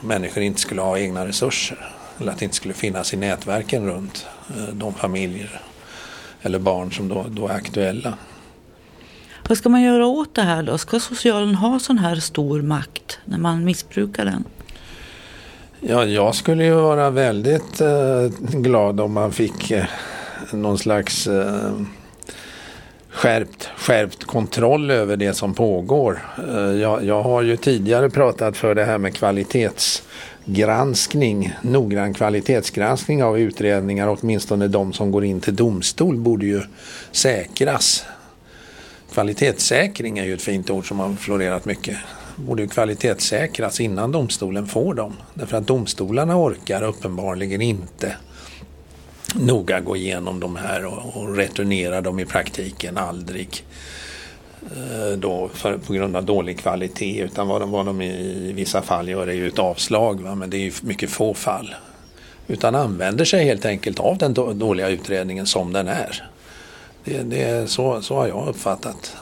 [0.00, 4.26] Människor inte skulle ha egna resurser eller att det inte skulle finnas i nätverken runt
[4.50, 5.60] eh, de familjer
[6.42, 8.14] eller barn som då, då är aktuella.
[9.48, 10.78] Vad ska man göra åt det här då?
[10.78, 14.44] Ska socialen ha sån här stor makt när man missbrukar den?
[15.80, 19.84] Ja, jag skulle ju vara väldigt eh, glad om man fick eh,
[20.52, 21.72] någon slags eh,
[23.10, 26.22] skärpt, skärpt kontroll över det som pågår.
[26.48, 29.14] Eh, jag, jag, har ju tidigare pratat för det här med
[30.48, 36.62] granskning, noggrann kvalitetsgranskning av utredningar, åtminstone de som går in till domstol borde ju
[37.12, 38.04] säkras.
[39.12, 41.96] Kvalitetssäkring är ju ett fint ord som har florerat mycket
[42.36, 45.12] borde ju kvalitetssäkras innan domstolen får dem.
[45.34, 48.16] Därför att domstolarna orkar uppenbarligen inte
[49.34, 53.64] noga gå igenom de här och, och returnera dem i praktiken aldrig.
[54.76, 58.82] Eh, då för, på grund av dålig kvalitet utan vad de, vad de i vissa
[58.82, 60.34] fall gör är ju ett avslag va?
[60.34, 61.74] men det är ju mycket få fall.
[62.46, 66.28] Utan använder sig helt enkelt av den dåliga utredningen som den är.
[67.04, 69.16] Det, det är så, så har jag uppfattat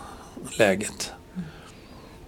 [0.58, 1.12] läget.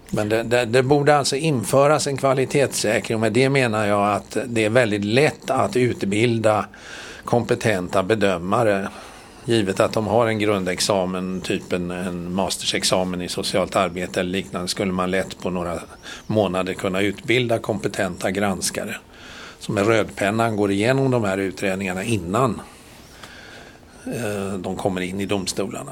[0.09, 4.65] Men det, det, det, borde alltså införas en kvalitetssäkring med det menar jag att det
[4.65, 6.65] är väldigt lätt att utbilda
[7.25, 8.89] kompetenta bedömare
[9.49, 14.67] givet att de har en grundexamen, typ en, en mastersexamen i socialt arbete eller liknande
[14.67, 15.79] skulle man lätt på några
[16.27, 18.95] månader kunna utbilda kompetenta granskare
[19.59, 22.61] som med rödpennan går igenom de här utredningarna innan
[24.05, 25.91] eh, de kommer in i domstolarna.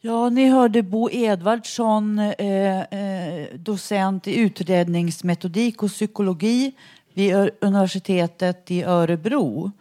[0.00, 6.72] Ja, ni hörde Bo Edvardsson, eh, eh, docent i utredningsmetodik och psykologi
[7.14, 9.72] vid universitetet i Örebro.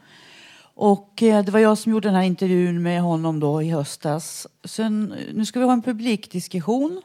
[0.80, 4.48] Och eh, det var jag som gjorde den här intervjun med honom då i höstas.
[4.64, 7.02] Sen, eh, nu ska vi ha en publikdiskussion.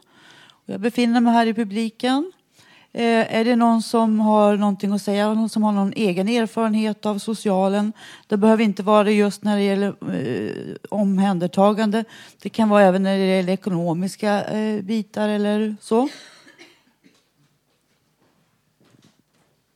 [0.65, 2.31] Jag befinner mig här i publiken.
[2.91, 7.05] Eh, är det någon som har någonting att säga, någon som har någon egen erfarenhet
[7.05, 7.93] av socialen?
[8.27, 12.05] Det behöver inte vara just när det gäller eh, omhändertagande.
[12.41, 16.09] Det kan vara även när det gäller ekonomiska eh, bitar eller så.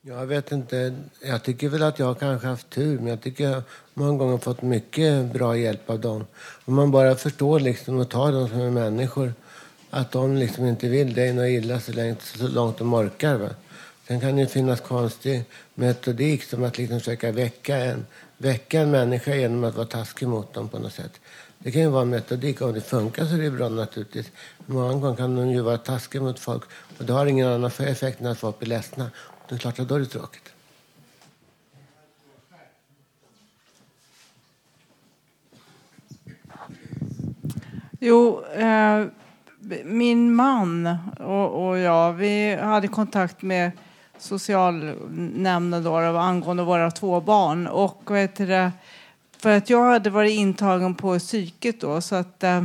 [0.02, 0.96] Jag vet inte.
[1.22, 3.64] Jag tycker väl att jag kanske haft tur, men jag tycker
[3.98, 6.26] många gånger fått mycket bra hjälp av dem.
[6.66, 9.34] Om man bara förstår liksom och tar dem som är människor
[9.90, 13.36] att de liksom inte vill dig något illa så, länge, så långt de orkar.
[13.36, 13.50] Va?
[14.08, 15.44] Sen kan det finnas konstig
[15.74, 18.06] metodik som att liksom försöka väcka en,
[18.38, 21.20] väcka en människa genom att vara taskig mot dem på något sätt.
[21.60, 22.62] Det kan ju vara en metodik.
[22.62, 24.32] Om det funkar så är det bra naturligtvis.
[24.66, 26.64] Många gånger kan de ju vara taskiga mot folk
[26.98, 29.12] och det har ingen annan effekt än att folk blir ledsna.
[29.50, 30.54] Det är klart att då är det tråkigt.
[38.00, 39.06] Jo, eh,
[39.86, 43.72] min man och, och jag, vi hade kontakt med
[44.18, 47.68] socialnämnden då, angående våra två barn.
[47.68, 48.72] Och vad heter det,
[49.38, 52.64] för att jag hade varit intagen på psyket då, så att eh,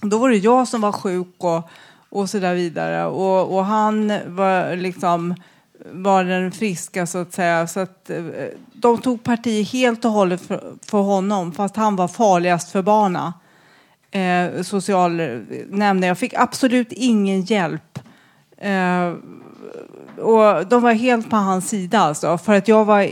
[0.00, 1.70] då var det jag som var sjuk och,
[2.08, 3.06] och så där vidare.
[3.06, 5.34] Och, och han var liksom
[5.92, 7.66] var den friska så att säga.
[7.66, 8.24] Så att, eh,
[8.72, 13.32] de tog parti helt och hållet för, för honom fast han var farligast för barna.
[14.10, 16.02] Eh, socialnämnden.
[16.02, 17.98] Jag fick absolut ingen hjälp.
[18.58, 19.14] Eh,
[20.20, 22.38] och de var helt på hans sida alltså.
[22.38, 23.08] För att jag var,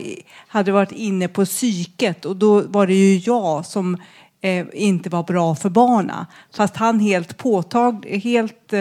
[0.49, 3.97] hade varit inne på psyket och då var det ju jag som
[4.41, 6.27] eh, inte var bra för barna.
[6.55, 8.73] Fast han helt påtagligt, helt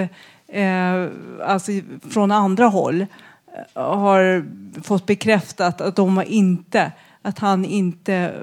[0.47, 1.07] eh,
[1.45, 1.71] alltså
[2.09, 4.45] från andra håll eh, har
[4.81, 6.91] fått bekräftat att de var inte,
[7.21, 8.33] att han inte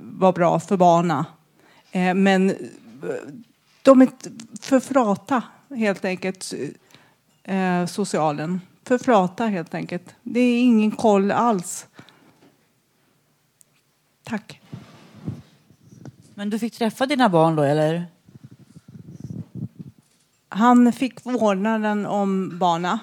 [0.00, 1.26] var bra för barna.
[1.92, 2.54] Eh, men
[3.82, 4.08] de är
[4.60, 6.54] för frata helt enkelt,
[7.42, 8.60] eh, socialen.
[8.84, 10.14] För frata helt enkelt.
[10.22, 11.86] Det är ingen koll alls.
[14.22, 14.60] Tack.
[16.34, 18.06] Men du fick träffa dina barn då eller?
[20.48, 22.98] Han fick vårdnaden om barna.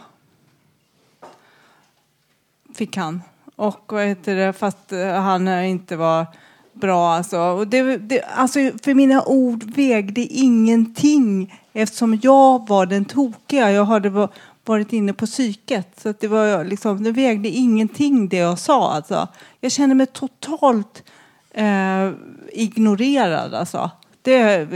[2.76, 3.22] Fick han.
[3.56, 6.28] Och vad heter det, fast han inte var
[6.74, 7.40] bra alltså.
[7.40, 8.60] Och det, det, alltså.
[8.84, 13.72] För mina ord vägde ingenting eftersom jag var den tokiga.
[13.72, 14.30] Jag hade
[14.66, 15.88] varit inne på psyket.
[16.02, 18.94] Så att det, var liksom, det vägde ingenting det jag sa.
[18.94, 19.28] Alltså.
[19.60, 21.04] Jag kände mig totalt
[21.52, 22.12] eh,
[22.54, 23.54] ignorerad.
[23.54, 23.92] Alltså.
[24.22, 24.68] Det är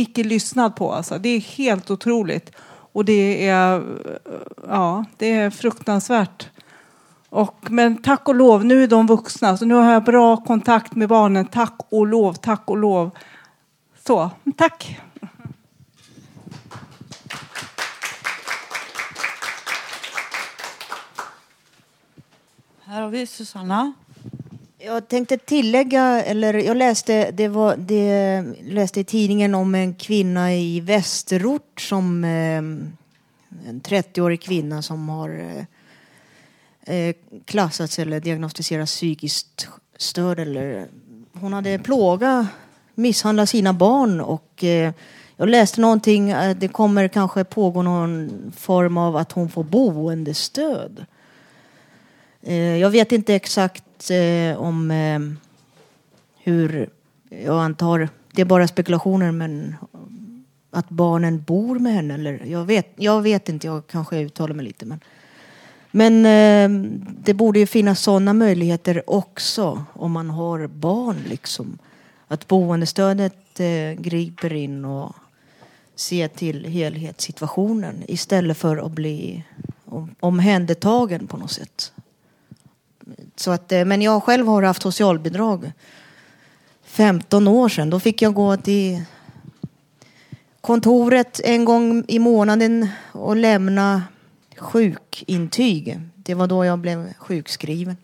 [0.00, 0.92] icke lyssnad på.
[0.92, 1.18] Alltså.
[1.18, 2.50] Det är helt otroligt.
[2.94, 3.82] Och det är,
[4.68, 6.48] ja, det är fruktansvärt.
[7.32, 10.94] Och, men tack och lov, nu är de vuxna, så nu har jag bra kontakt
[10.94, 11.46] med barnen.
[11.46, 13.10] Tack och lov, tack och lov.
[14.06, 15.00] Så, tack.
[22.84, 23.92] Här har vi Susanna.
[24.78, 30.54] Jag tänkte tillägga, eller jag läste, det var, det, läste i tidningen om en kvinna
[30.54, 32.56] i Västerort som eh,
[33.68, 35.64] en 30-årig kvinna som har eh,
[36.86, 37.14] Eh,
[37.44, 40.38] klassats eller diagnostiserats psykiskt störd.
[40.38, 40.86] Eller,
[41.32, 42.48] hon hade plåga,
[42.94, 44.92] misshandlat sina barn och eh,
[45.36, 51.06] jag läste någonting, att det kommer kanske pågå någon form av att hon får boendestöd.
[52.80, 54.10] Jag vet inte exakt
[54.56, 54.90] om
[56.38, 56.90] hur,
[57.28, 59.74] jag antar, det är bara spekulationer men
[60.70, 64.64] att barnen bor med henne eller jag vet, jag vet inte, jag kanske uttalar mig
[64.64, 65.00] lite men
[65.94, 66.90] men eh,
[67.24, 71.16] det borde ju finnas sådana möjligheter också om man har barn.
[71.28, 71.78] Liksom.
[72.28, 75.14] Att boendestödet eh, griper in och
[75.94, 79.44] ser till helhetssituationen istället för att bli
[80.20, 81.92] omhändertagen på något sätt.
[83.36, 85.72] Så att, eh, men jag själv har haft socialbidrag
[86.84, 87.90] 15 år sedan.
[87.90, 89.02] Då fick jag gå till
[90.60, 94.02] kontoret en gång i månaden och lämna
[94.58, 96.00] sjukintyg.
[96.16, 97.96] Det var då jag blev sjukskriven.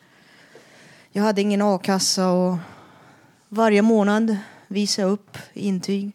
[1.12, 2.57] Jag hade ingen a-kassa och
[3.49, 4.36] varje månad
[4.68, 6.12] visa upp intyg.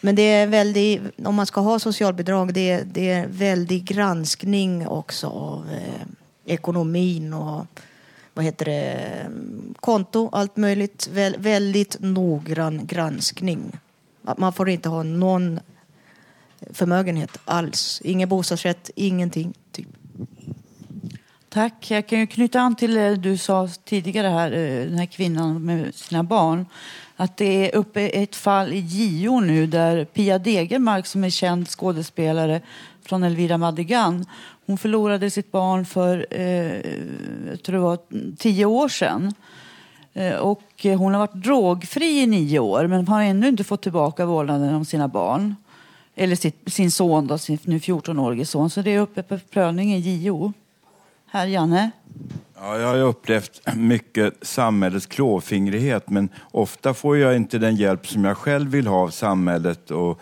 [0.00, 4.88] Men det är väldigt, om man ska ha socialbidrag, det är, det är väldigt granskning
[4.88, 6.06] också av eh,
[6.44, 7.66] ekonomin och
[8.34, 9.26] vad heter det,
[9.80, 11.08] konto, allt möjligt.
[11.12, 13.78] Vä väldigt noggrann granskning.
[14.36, 15.60] Man får inte ha någon
[16.72, 18.00] förmögenhet alls.
[18.04, 19.54] Ingen bostadsrätt, ingenting.
[19.72, 19.86] Typ.
[21.48, 21.90] Tack.
[21.90, 25.64] Jag kan ju knyta an till det du sa tidigare här, eh, den här kvinnan
[25.64, 26.66] med sina barn.
[27.16, 31.68] Att det är uppe ett fall i JO nu där Pia Degermark som är känd
[31.68, 32.60] skådespelare
[33.02, 34.26] från Elvira Madigan.
[34.66, 36.72] Hon förlorade sitt barn för, eh,
[37.50, 37.98] jag tror det var
[38.36, 39.34] tio år sedan.
[40.12, 44.26] Eh, och hon har varit drogfri i nio år men har ännu inte fått tillbaka
[44.26, 45.54] vårdnaden om sina barn.
[46.20, 48.70] Eller sitt, sin son, då, sin nu 14-årige son.
[48.70, 50.52] Så det är uppe på prövning i JO.
[51.26, 51.90] Här, Janne.
[52.54, 58.24] Ja, jag har upplevt mycket samhällets klåfingrighet men ofta får jag inte den hjälp som
[58.24, 60.20] jag själv vill ha av samhället och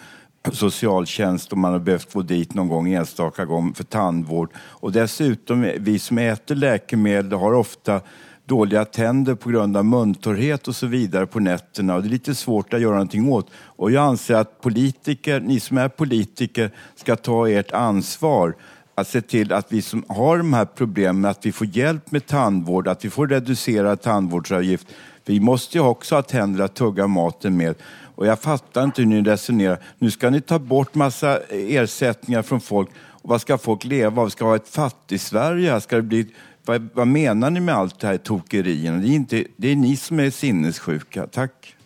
[0.52, 4.50] socialtjänst om man har behövt gå dit någon gång enstaka gång för tandvård.
[4.56, 8.00] Och dessutom, vi som äter läkemedel har ofta
[8.46, 12.34] dåliga tänder på grund av muntorrhet och så vidare på nätterna och det är lite
[12.34, 13.50] svårt att göra någonting åt.
[13.54, 18.54] Och jag anser att politiker, ni som är politiker, ska ta ert ansvar
[18.94, 22.26] att se till att vi som har de här problemen, att vi får hjälp med
[22.26, 24.86] tandvård, att vi får reducerad tandvårdsavgift.
[25.24, 27.74] Vi måste ju också ha tänder att tugga maten med.
[28.14, 29.78] Och jag fattar inte hur ni resonerar.
[29.98, 32.88] Nu ska ni ta bort massa ersättningar från folk.
[32.98, 34.28] Och vad ska folk leva av?
[34.28, 35.80] Ska vi ha ett fattig-Sverige?
[35.80, 36.26] Ska det bli
[36.66, 38.98] vad, vad menar ni med allt det här tokerierna?
[38.98, 41.26] Det är, inte, det är ni som är sinnessjuka.
[41.26, 41.76] Tack.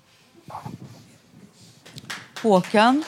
[2.43, 3.05] Håkan?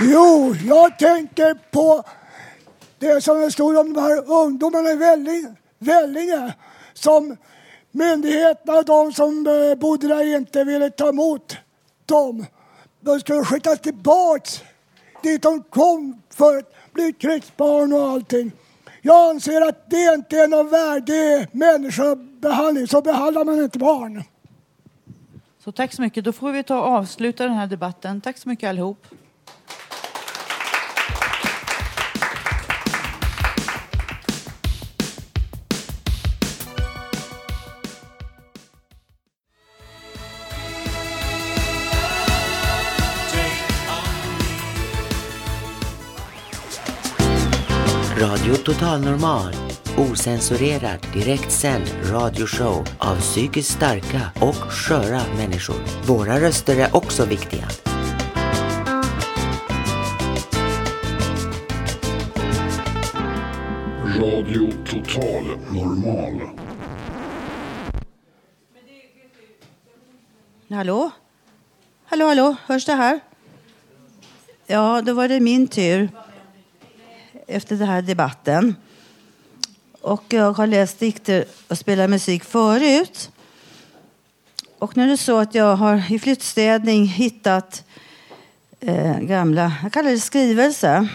[0.00, 2.04] Jo, jag tänker på
[2.98, 6.54] det som det stod om de här ungdomarna i Vellinge, Vellinge
[6.94, 7.36] som
[7.90, 11.56] myndigheterna och de som eh, bodde där inte ville ta emot
[12.06, 12.46] dem.
[13.00, 14.62] De skulle skickas tillbaks
[15.22, 18.52] dit de kom för att bli krigsbarn och allting.
[19.06, 22.86] Jag anser att det inte är någon värdig människobehandling.
[22.86, 24.22] Så behandlar man inte barn.
[25.58, 26.24] Så tack så mycket.
[26.24, 28.20] Då får vi ta och avsluta den här debatten.
[28.20, 29.06] Tack så mycket allihop.
[48.46, 49.52] Radio Total Normal.
[49.98, 55.76] Osensurerad, direktsänd radioshow av psykiskt starka och sköra människor.
[56.06, 57.68] Våra röster är också viktiga.
[64.04, 66.40] Radio Total Normal.
[70.68, 71.10] Hallå?
[72.04, 73.20] Hallå, hallå, hörs det här?
[74.66, 76.08] Ja, då var det min tur
[77.46, 78.74] efter den här debatten.
[80.00, 83.30] Och jag har läst dikter och spelat musik förut.
[84.78, 87.84] Och nu är det så att jag har i flyttstädning hittat
[88.80, 91.08] eh, gamla, jag kallar det skrivelse.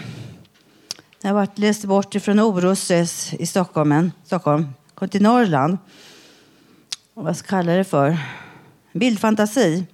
[1.20, 2.74] Jag har varit läst bort ifrån oro
[3.38, 5.78] i Stockholm, Stockholm, kom till Norrland.
[7.14, 8.18] Och vad ska jag kalla det för?
[8.92, 9.84] Bildfantasi.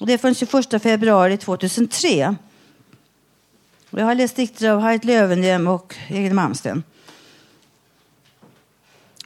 [0.00, 2.36] Och det är från 21 februari 2003.
[3.96, 6.82] Jag har läst dikter av Harriet Löwenhjelm och Egil Malmsten.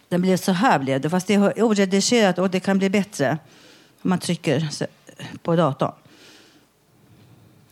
[0.08, 3.38] Den blev så här blev det, fast det är oredigerat och det kan bli bättre
[4.02, 4.68] om man trycker
[5.42, 5.92] på datorn.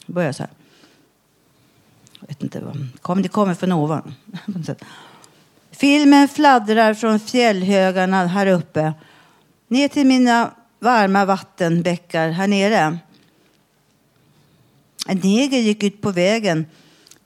[0.07, 0.51] Det börjar så här.
[2.21, 2.61] Jag vet inte
[3.03, 3.23] vad.
[3.23, 4.15] Det kommer från ovan.
[5.71, 8.93] Filmen fladdrar från fjällhögarna här uppe
[9.69, 12.99] ner till mina varma vattenbäckar här nere.
[15.09, 16.67] En neger gick ut på vägen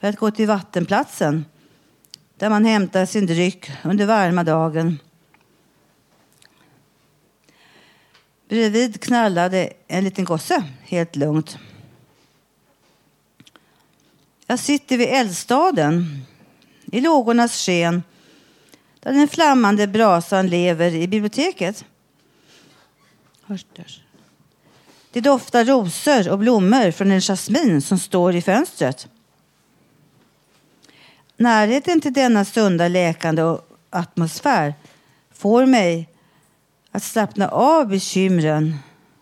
[0.01, 1.45] för att gå till vattenplatsen
[2.37, 4.99] där man hämtar sin dryck under varma dagen.
[8.49, 11.59] Bredvid knallade en liten gosse helt lugnt.
[14.47, 16.25] Jag sitter vid eldstaden
[16.93, 18.03] i lågornas sken
[19.01, 21.85] där den flammande brasan lever i biblioteket.
[25.13, 29.09] Det doftar rosor och blommor från en jasmin som står i fönstret.
[31.41, 33.43] Närheten till denna sunda läkande
[33.91, 34.75] atmosfär
[35.31, 36.09] får mig
[36.91, 38.77] att slappna av bekymren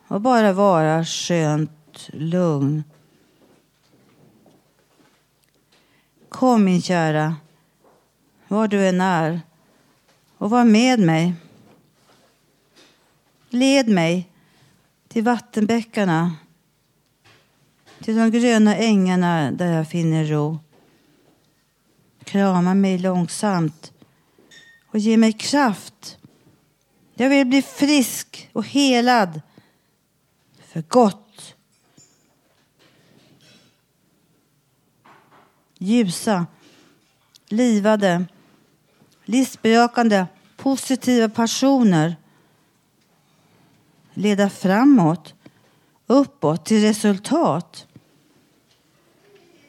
[0.09, 2.85] och bara vara skönt lugn.
[6.29, 7.37] Kom min kära,
[8.49, 9.41] var du än är
[10.39, 11.35] och var med mig.
[13.51, 14.29] Led mig
[15.09, 16.37] till vattenbäckarna,
[18.03, 20.59] till de gröna ängarna där jag finner ro.
[22.29, 23.93] Krama mig långsamt
[24.87, 26.19] och ge mig kraft.
[27.15, 29.41] Jag vill bli frisk och helad
[30.61, 31.55] för gott.
[35.79, 36.47] Ljusa,
[37.49, 38.27] livade,
[39.25, 40.27] livsbejakande,
[40.57, 42.17] positiva passioner
[44.15, 45.35] leda framåt,
[46.07, 47.87] uppåt till resultat.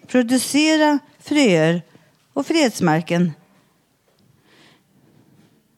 [0.08, 1.82] Producera fröer
[2.34, 3.32] och fredsmarken.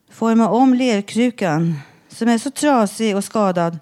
[0.10, 3.80] Forma om lerkrukan som är så trasig och skadad.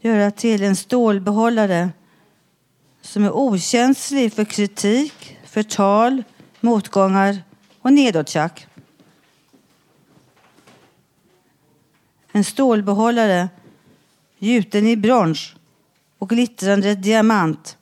[0.00, 1.90] Göra till en stålbehållare
[3.00, 6.22] som är okänslig för kritik, förtal,
[6.60, 7.42] motgångar
[7.80, 8.66] och nedåttjack.
[12.32, 13.48] En stålbehållare
[14.38, 15.54] gjuten i brons
[16.18, 17.75] och glittrande diamant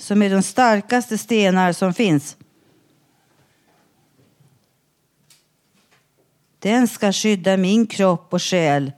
[0.00, 2.36] som är de starkaste stenar som finns.
[6.58, 8.92] Den ska skydda min kropp och själ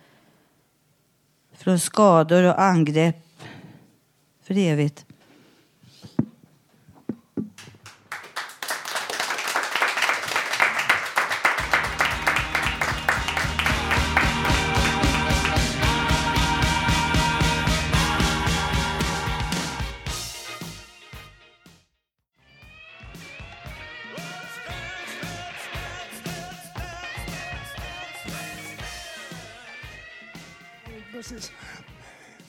[1.52, 3.42] från skador och angrepp
[4.42, 5.06] för evigt.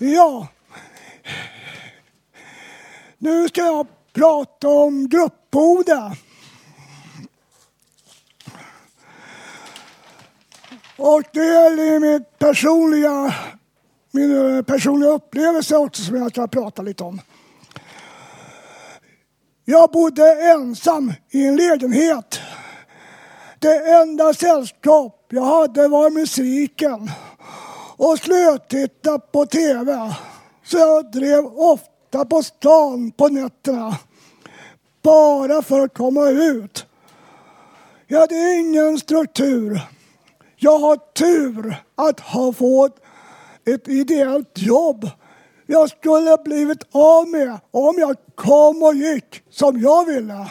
[0.04, 0.48] Ja.
[3.18, 6.16] Nu ska jag prata om Gruppboda.
[10.98, 13.36] Och det gäller min personliga,
[14.12, 17.22] min eh, personliga upplevelse också som jag ska prata lite om.
[19.66, 22.40] Jag bodde ensam i en lägenhet.
[23.60, 27.10] Det enda sällskap jag hade var musiken
[28.04, 30.14] och slötitta på TV.
[30.64, 33.98] Så jag drev ofta på stan på nätterna.
[35.02, 36.86] Bara för att komma ut.
[38.08, 39.82] Jag hade ingen struktur.
[40.56, 43.00] Jag har tur att ha fått
[43.66, 45.10] ett ideellt jobb
[45.66, 50.48] jag skulle blivit av med om jag kom och gick som jag ville.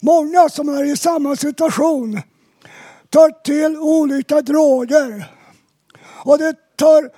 [0.00, 2.20] Många som är i samma situation
[3.10, 5.30] tar till olika droger
[6.24, 7.10] och det tar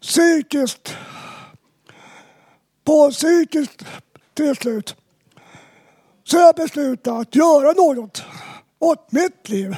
[0.00, 0.96] psykiskt
[2.84, 3.84] på psykiskt
[4.34, 4.96] till slut.
[6.24, 8.22] Så jag beslutade att göra något
[8.78, 9.76] åt mitt liv.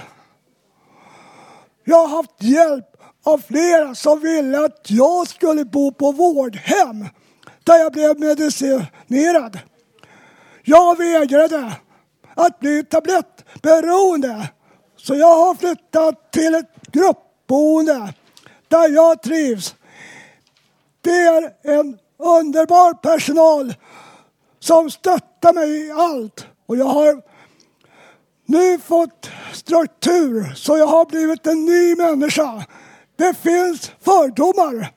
[1.85, 2.87] Jag har haft hjälp
[3.25, 7.07] av flera som ville att jag skulle bo på vårdhem
[7.65, 9.59] där jag blev medicinerad.
[10.63, 11.77] Jag vägrade
[12.35, 14.49] att bli tablettberoende
[14.97, 18.15] så jag har flyttat till ett gruppboende
[18.71, 19.75] där jag trivs.
[21.01, 23.75] Det är en underbar personal
[24.59, 27.23] som stöttar mig i allt och jag har
[28.47, 32.65] nu fått struktur så jag har blivit en ny människa.
[33.17, 34.93] Det finns fördomar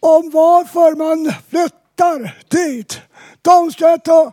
[0.00, 3.00] om varför man flyttar dit.
[3.42, 4.32] De ska jag ta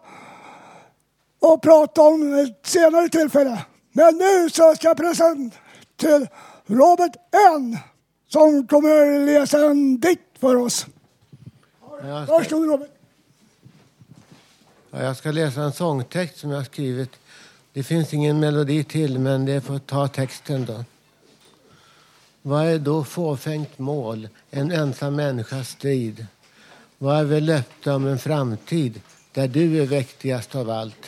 [1.39, 3.65] och prata om ett senare tillfälle.
[3.91, 6.27] Men nu så ska jag presentera
[6.69, 7.15] Robert
[7.55, 7.77] N
[8.27, 10.87] som kommer läsa en dikt för oss.
[12.03, 12.89] Jag ska, Varsågod Robert.
[14.91, 17.09] ja, jag ska läsa en sångtext som jag har skrivit.
[17.73, 20.83] Det finns ingen melodi till, men det får ta texten då.
[22.41, 26.27] Vad är då fåfängt mål, en ensam människas strid?
[26.97, 29.01] Vad är väl löfte om en framtid
[29.31, 31.05] där du är mäktigast av allt?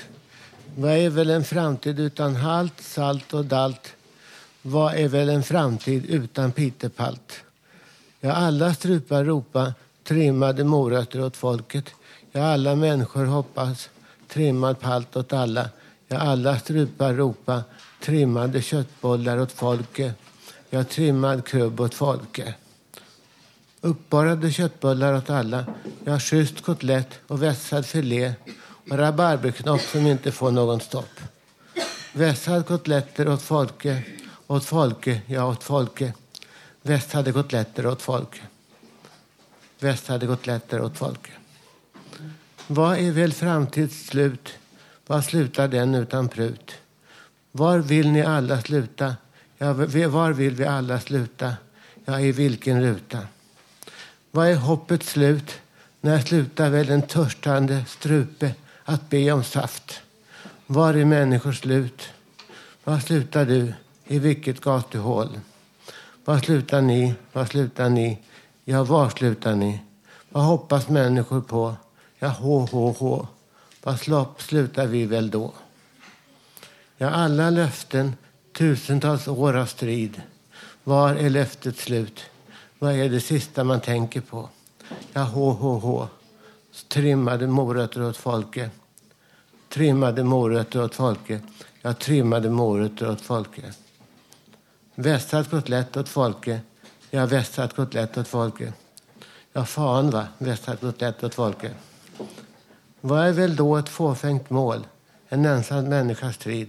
[0.75, 3.95] Vad är väl en framtid utan halt, salt och dalt?
[4.61, 7.33] Vad är väl en framtid utan pitepalt?
[8.19, 11.85] Ja, alla strupar ropa trimmade morötter åt folket.
[12.31, 13.89] Ja, alla människor hoppas
[14.27, 15.69] trimmad palt åt alla.
[16.07, 17.63] Ja, alla strupar ropa
[18.01, 20.13] trimmade köttbollar åt folket.
[20.69, 22.55] Ja, trimmad krubb åt folket.
[23.81, 25.65] Uppborrade köttbullar åt alla.
[26.03, 28.33] Ja, schysst kotlett och vässad filé
[28.89, 31.19] och rabarberknopp som inte får någon stopp.
[32.13, 34.03] Vässad kotletter åt folket,
[34.51, 36.15] åt folket, ja åt folket.
[36.81, 38.41] Vässade kotletter åt folket.
[39.79, 41.33] Vässade kotletter åt folket.
[42.67, 44.53] Vad är väl framtids slut?
[45.07, 46.71] Var slutar den utan prut?
[47.51, 49.15] Var vill ni alla sluta?
[49.57, 49.73] Ja,
[50.07, 51.53] var vill vi alla sluta?
[52.05, 53.19] Ja, i vilken ruta?
[54.31, 55.51] Vad är hoppets slut?
[56.01, 60.01] När slutar väl en törstande strupe att be om saft?
[60.67, 62.09] Var är människors slut?
[62.83, 63.73] Var slutar du?
[64.11, 65.39] I vilket gatuhål?
[66.25, 67.13] Var slutar ni?
[67.33, 68.19] Var slutar ni?
[68.65, 69.79] Ja, var slutar ni?
[70.29, 71.75] Vad hoppas människor på?
[72.19, 73.27] Ja, hå, hå, hå.
[73.83, 75.53] Var slopp slutar vi väl då?
[76.97, 78.15] Ja, alla löften,
[78.57, 80.21] tusentals år av strid.
[80.83, 82.23] Var är löftet slut?
[82.79, 84.49] Vad är det sista man tänker på?
[85.13, 86.07] Ja, hå, hå, hå.
[86.87, 88.71] Trimmade morötter åt folket.
[89.69, 91.43] Trimmade morötter åt folket.
[91.81, 93.80] Ja, trimmade morötter åt folket.
[94.95, 96.61] Vässad kotlett åt folket.
[97.09, 98.73] Ja, vässad kotlett åt folket.
[99.53, 101.73] Ja, fan va, vässad kotlett åt folket.
[103.01, 104.87] Vad är väl då ett fåfängt mål,
[105.29, 106.67] en ensam människas strid?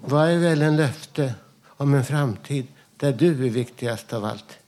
[0.00, 1.34] Vad är väl en löfte
[1.66, 4.58] om en framtid där du är viktigast av allt?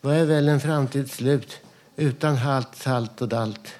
[0.00, 1.60] Vad är väl en framtids slut
[1.96, 3.74] utan halt, salt och dalt.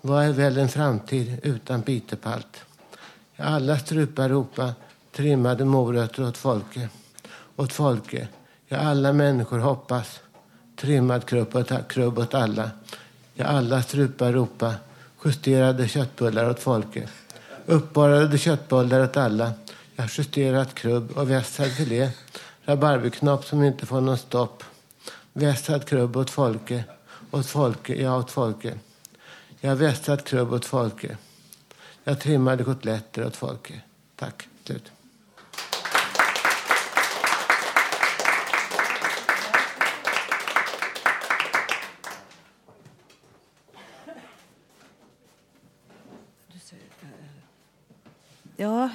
[0.00, 2.64] Vad är väl en framtid utan bitepalt?
[3.36, 4.72] Alla strupar ropa
[5.12, 6.88] trimmade morötter åt folke,
[7.56, 8.28] åt folke.
[8.66, 10.20] Ja, alla människor hoppas
[10.76, 12.70] trimmad krubb åt, krubb åt alla.
[13.34, 14.74] Ja, alla strupar ropa
[15.24, 17.08] justerade köttbullar åt folke.
[17.66, 19.52] Uppborrade köttbullar åt alla.
[19.96, 22.10] Ja, justerat krubb och vässad filé.
[22.64, 24.64] Rabarberknopp som inte får någon stopp.
[25.32, 26.84] Vässad krubb åt folke.
[27.30, 28.78] Åt folke, ja åt folke.
[29.60, 31.16] Jag vässad krubb åt folke.
[32.04, 33.80] Jag trimmade kotletter åt folke.
[34.16, 34.48] Tack.
[34.64, 34.93] Slut.
[48.56, 48.90] Ja,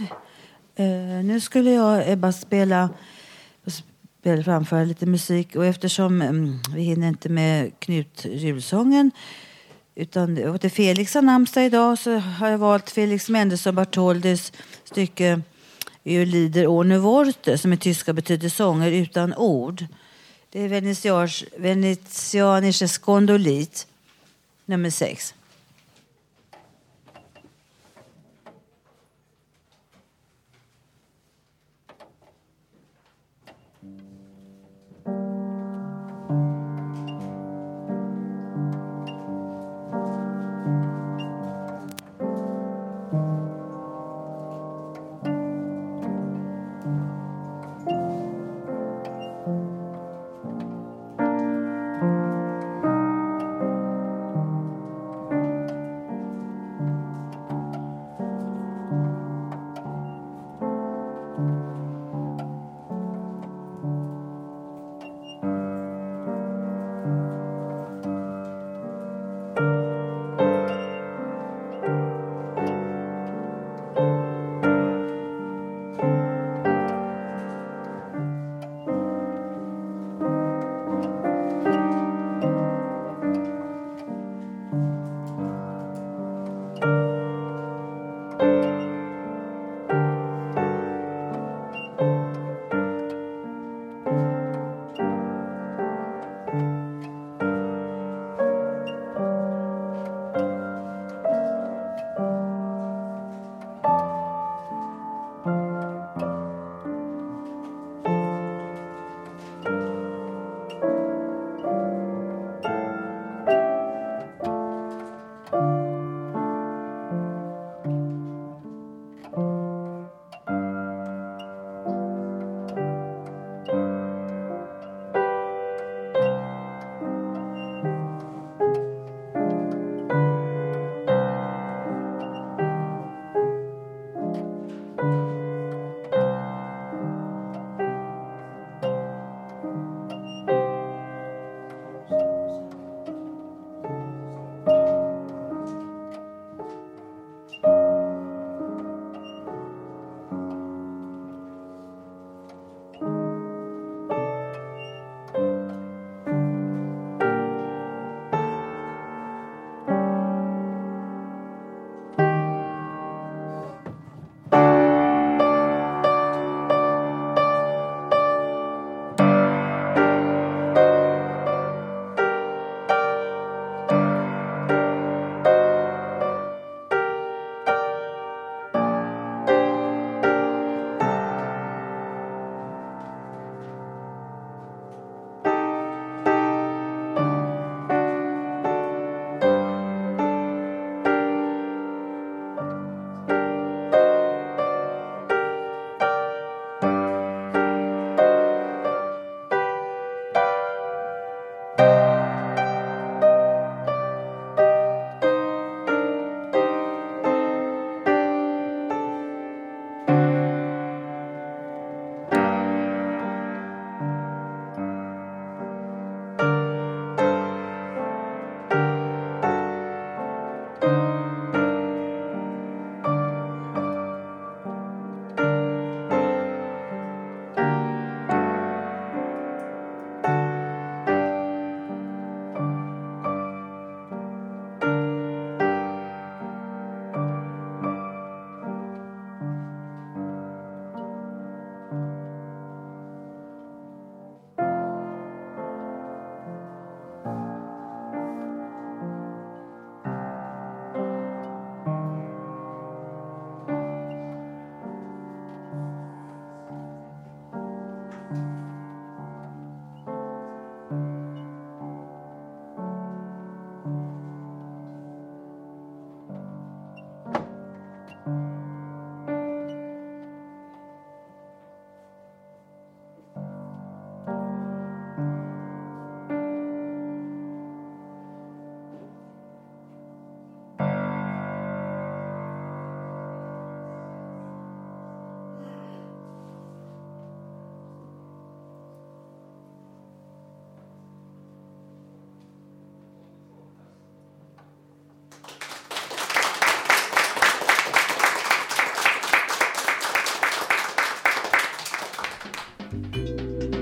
[0.76, 2.90] eh, nu skulle jag bara spela,
[4.20, 9.12] spela framföra lite musik och eftersom mm, vi hinner inte med Knut julsången
[9.96, 14.54] utan det är Felix har namnsdag idag så har jag valt Felix Mendelssohn Bartholdys
[14.84, 15.42] stycke
[16.04, 19.86] Ur lider ohne Worte som i tyska betyder sånger utan ord.
[20.50, 23.88] Det är Venetians, Venetianische Skondolit
[24.66, 25.34] nummer sex.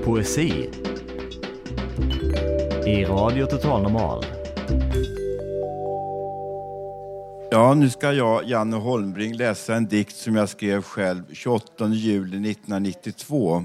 [0.08, 0.70] Poesi
[2.86, 4.24] i Radio Total Normal.
[7.50, 12.50] Ja, nu ska jag, Janne Holmbring, läsa en dikt som jag skrev själv 28 juli
[12.50, 13.64] 1992.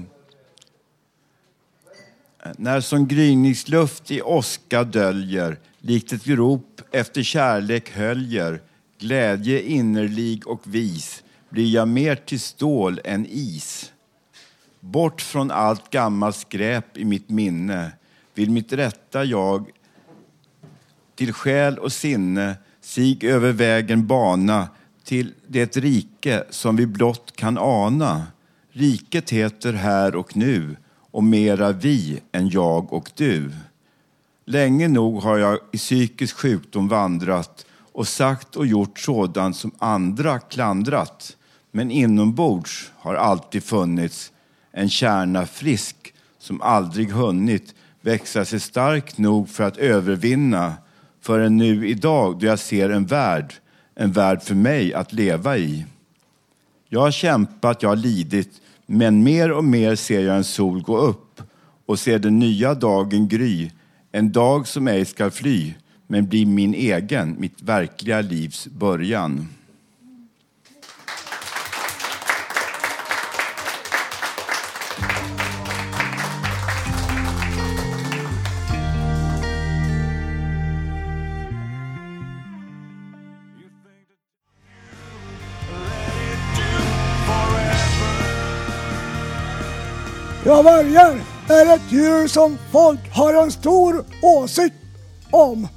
[2.56, 8.60] När som gryningsluft i åska döljer, likt ett rop efter kärlek höljer,
[8.98, 13.93] glädje innerlig och vis, blir jag mer till stål än is.
[14.84, 17.92] Bort från allt gammalt skräp i mitt minne
[18.34, 19.70] vill mitt rätta jag
[21.14, 24.68] till själ och sinne sig över vägen bana
[25.04, 28.26] till det rike som vi blott kan ana.
[28.70, 30.76] Riket heter här och nu
[31.10, 33.52] och mera vi än jag och du.
[34.44, 40.38] Länge nog har jag i psykisk sjukdom vandrat och sagt och gjort sådant som andra
[40.38, 41.36] klandrat.
[41.70, 44.30] Men inombords har alltid funnits
[44.74, 50.74] en kärna frisk som aldrig hunnit växa sig stark nog för att övervinna
[51.20, 53.54] förrän nu idag då jag ser en värld,
[53.94, 55.86] en värld för mig att leva i.
[56.88, 60.98] Jag har kämpat, jag har lidit, men mer och mer ser jag en sol gå
[60.98, 61.42] upp
[61.86, 63.70] och ser den nya dagen gry,
[64.12, 65.74] en dag som ej skall fly,
[66.06, 69.48] men blir min egen, mitt verkliga livs början.
[90.54, 94.74] Ja, vargar är ett djur som folk har en stor åsikt
[95.30, 95.68] om.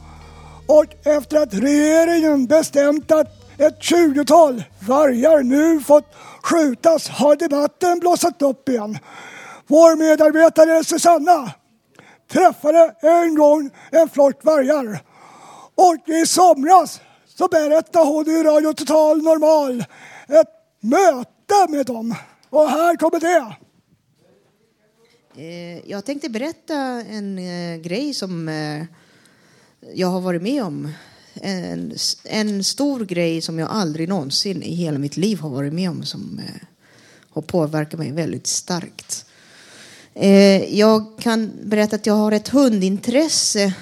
[0.67, 8.41] Och efter att regeringen bestämt att ett 20-tal vargar nu fått skjutas har debatten blossat
[8.41, 8.97] upp igen.
[9.67, 11.51] Vår medarbetare Susanna
[12.31, 14.99] träffade en gång en flock vargar.
[15.75, 19.85] Och i somras så berättade hon i Radio Total Normal
[20.27, 22.15] ett möte med dem.
[22.49, 23.66] Och här kommer det.
[25.37, 26.75] Eh, jag tänkte berätta
[27.09, 28.83] en eh, grej som eh,
[29.93, 30.91] jag har varit med om.
[31.33, 35.89] En, en stor grej som jag aldrig någonsin i hela mitt liv har varit med
[35.89, 36.41] om som
[37.29, 39.25] har påverkat mig väldigt starkt.
[40.69, 43.73] Jag kan berätta att jag har ett hundintresse.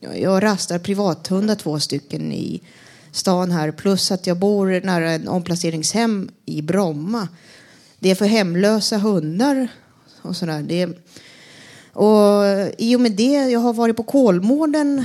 [0.00, 2.62] Jag- Jag rastar privathundar, två stycken i
[3.12, 3.70] stan här.
[3.70, 7.28] Plus att jag bor nära en omplaceringshem i Bromma.
[7.98, 9.68] Det är för hemlösa hundar
[10.24, 10.62] och sådär.
[10.62, 10.86] Det,
[11.92, 12.44] och
[12.78, 15.04] i och med det, jag har varit på Kolmården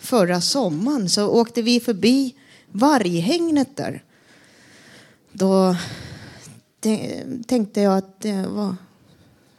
[0.00, 2.34] förra sommaren, så åkte vi förbi
[2.72, 4.04] varghägnet där.
[5.32, 5.76] Då
[7.46, 8.76] tänkte jag att det var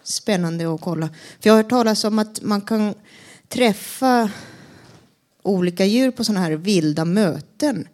[0.04, 1.10] spännande att kolla.
[1.39, 2.93] För jag har hört talas om att man kan
[3.47, 4.30] träffa
[5.43, 7.88] olika djur på sådana här vilda möten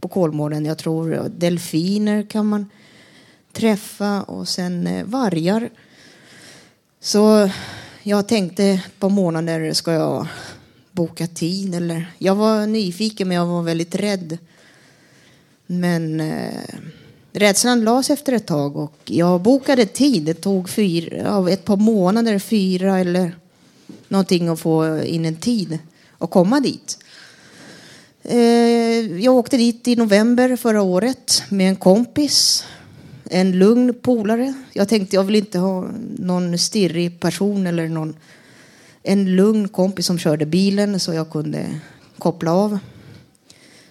[0.00, 0.64] på Kolmården.
[0.64, 2.70] Jag tror delfiner kan man
[3.52, 5.70] träffa och sen eh, vargar.
[7.04, 7.50] Så
[8.02, 10.26] jag tänkte på månader ska jag
[10.92, 14.38] boka tid eller jag var nyfiken men jag var väldigt rädd.
[15.66, 16.74] Men eh,
[17.32, 20.22] rädslan lades efter ett tag och jag bokade tid.
[20.22, 23.36] Det tog fyra, av ett par månader, fyra eller
[24.08, 25.78] någonting att få in en tid
[26.10, 26.98] och komma dit.
[28.22, 32.64] Eh, jag åkte dit i november förra året med en kompis.
[33.30, 34.54] En lugn polare.
[34.72, 38.16] Jag tänkte jag vill inte ha någon stirrig person eller någon
[39.02, 41.80] en lugn kompis som körde bilen så jag kunde
[42.18, 42.78] koppla av.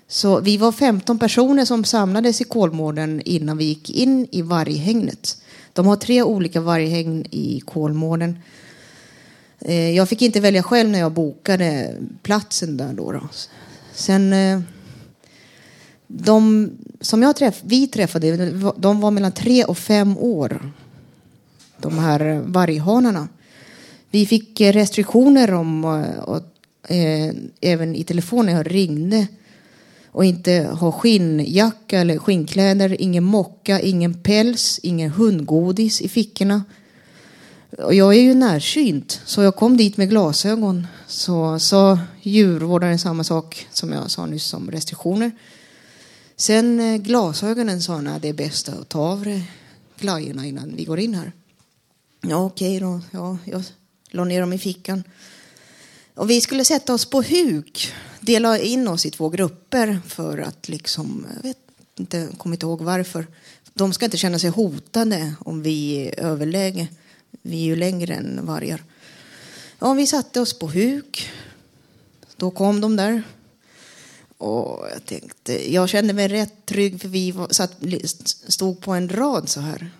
[0.08, 5.38] Så vi var 15 personer som samlades i Kolmården innan vi gick in i varghägnet.
[5.74, 8.40] De har tre olika varghägn i Kolmården.
[9.60, 13.12] Eh, jag fick inte välja själv när jag bokade platsen där då.
[13.12, 13.30] då.
[13.94, 14.62] Sen eh,
[16.16, 20.72] de som jag träff, vi träffade, de var mellan tre och fem år.
[21.78, 23.28] De här varghanarna.
[24.12, 29.28] Vi fick restriktioner om, och, och, eh, även i telefon när jag ringde.
[30.08, 36.64] Och inte ha skinnjacka eller skinnkläder, ingen mocka, ingen päls, ingen hundgodis i fickorna.
[37.78, 40.88] Och jag är ju närsynt, så jag kom dit med glasögon.
[41.08, 45.32] Så sa djurvårdaren samma sak som jag sa nyss om restriktioner.
[46.36, 49.52] Sen eh, glasögonen sa han det är bäst att ta av dig
[50.00, 51.32] glajjorna innan vi går in här.
[52.22, 53.02] Ja, okej då.
[53.12, 53.64] Ja, jag
[54.10, 55.04] la ner dem i fickan.
[56.16, 60.70] Och vi skulle sätta oss på huk, dela in oss i två grupper för att
[60.70, 61.58] liksom, jag vet
[61.96, 63.28] inte, kommer inte ihåg varför.
[63.74, 66.88] De ska inte känna sig hotade om vi är i överläge.
[67.42, 68.84] Vi är ju längre än vargar.
[69.80, 71.30] Ja, vi satte oss på huk.
[72.38, 73.24] Då kom de där.
[74.44, 77.78] Och jag tänkte, jag kände mig rätt trygg för vi var, satt,
[78.48, 79.92] stod på en rad så här.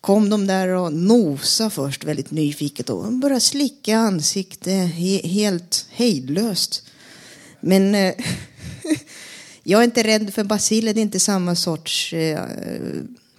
[0.00, 6.82] Kom de där och nosa först väldigt nyfiket och började slicka ansikte he, helt hejdlöst.
[7.60, 8.14] Men eh,
[9.62, 12.44] jag är inte rädd för baciller, det är inte samma sorts eh,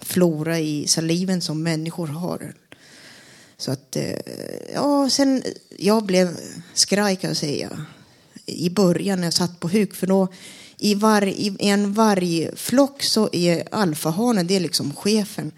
[0.00, 2.54] flora i saliven som människor har.
[3.56, 4.18] Så att, eh,
[4.74, 5.42] ja, sen,
[5.76, 6.36] jag blev
[6.74, 7.86] skraj kan jag säga
[8.48, 9.94] i början när jag satt på huk.
[9.94, 10.28] För då
[10.78, 15.52] i, var, i en vargflock så är alfahanen det är liksom chefen.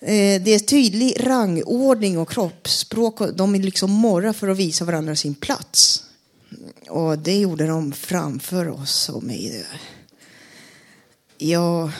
[0.00, 3.18] Eh, det är tydlig rangordning och kroppsspråk.
[3.34, 6.04] De är liksom morra för att visa varandra sin plats.
[6.88, 9.64] Och det gjorde de framför oss och mig.
[11.38, 11.90] Jag,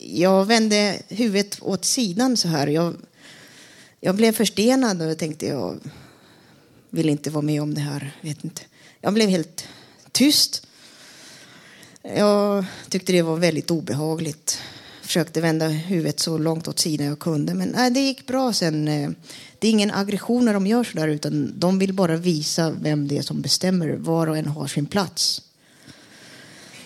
[0.00, 2.66] jag vände huvudet åt sidan så här.
[2.66, 2.94] Jag,
[4.00, 5.80] jag blev förstenad och tänkte jag
[6.94, 8.16] vill inte vara med om det här.
[8.20, 8.62] Vet inte.
[9.00, 9.68] Jag blev helt
[10.12, 10.66] tyst.
[12.02, 14.58] Jag tyckte det var väldigt obehagligt.
[15.02, 17.54] Försökte vända huvudet så långt åt sidan jag kunde.
[17.54, 18.88] Men nej, det gick bra sen.
[18.88, 19.10] Eh,
[19.58, 21.08] det är ingen aggression när de gör så där.
[21.08, 23.88] Utan de vill bara visa vem det är som bestämmer.
[23.88, 25.42] Var och en har sin plats.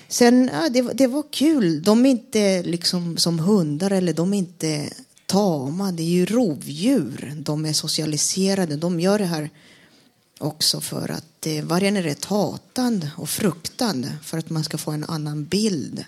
[0.08, 1.82] Sen, ja, det, det var kul.
[1.82, 4.88] De är inte liksom som hundar eller de är inte
[5.26, 5.92] tama.
[5.92, 7.32] Det är ju rovdjur.
[7.36, 8.76] De är socialiserade.
[8.76, 9.50] De gör det här
[10.38, 14.90] också för att eh, vargen är rätt hatad och fruktad för att man ska få
[14.90, 16.04] en annan bild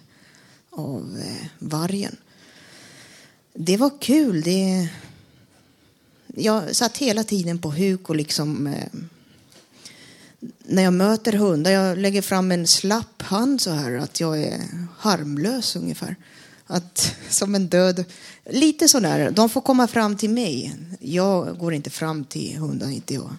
[0.70, 2.16] av eh, vargen.
[3.54, 4.42] Det var kul.
[4.42, 4.88] Det...
[6.26, 8.88] Jag satt hela tiden på huk och liksom eh,
[10.58, 14.60] när jag möter hundar, jag lägger fram en slapp hand så här att jag är
[14.98, 16.16] harmlös ungefär.
[16.66, 18.04] Att, som en död,
[18.50, 19.30] lite sådär.
[19.30, 20.76] De får komma fram till mig.
[21.00, 23.36] Jag går inte fram till hundar, inte jag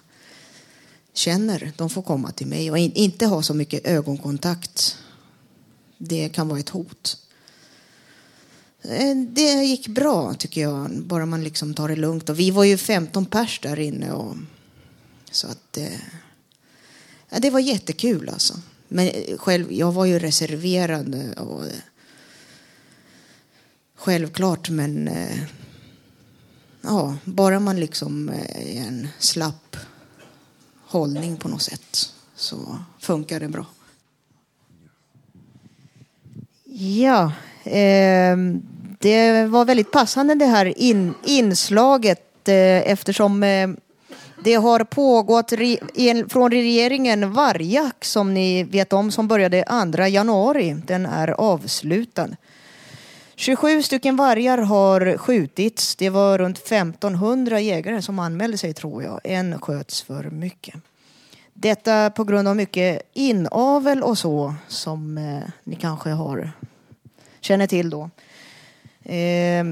[1.14, 4.98] känner, de får komma till mig och inte ha så mycket ögonkontakt.
[5.98, 7.18] Det kan vara ett hot.
[8.82, 12.30] Eh, det gick bra tycker jag, bara man liksom tar det lugnt.
[12.30, 14.12] Och vi var ju 15 pers där inne.
[14.12, 14.36] Och,
[15.32, 16.00] så att, eh,
[17.30, 18.60] ja, det var jättekul alltså.
[18.88, 21.38] Men eh, själv, jag var ju reserverad.
[21.38, 21.64] Och,
[23.96, 25.10] självklart, men
[26.82, 29.78] ja, bara man liksom är en slapp
[30.92, 33.66] hållning på något sätt så funkar det bra.
[36.74, 37.32] Ja,
[37.64, 38.38] eh,
[39.00, 43.70] det var väldigt passande det här in, inslaget eh, eftersom eh,
[44.44, 50.08] det har pågått re, en, från regeringen vargjakt som ni vet om som började 2
[50.08, 50.82] januari.
[50.88, 52.30] Den är avslutad.
[53.42, 55.96] 27 stycken vargar har skjutits.
[55.96, 59.22] Det var runt 1500 jägare som anmälde sig tror jag.
[59.24, 60.76] En sköts för mycket.
[61.54, 66.52] Detta på grund av mycket inavel och så som eh, ni kanske har
[67.40, 68.10] känner till då.
[69.04, 69.66] Eh,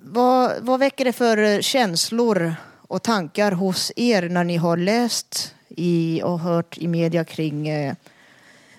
[0.00, 2.54] vad, vad väcker det för känslor
[2.88, 7.94] och tankar hos er när ni har läst i och hört i media kring eh,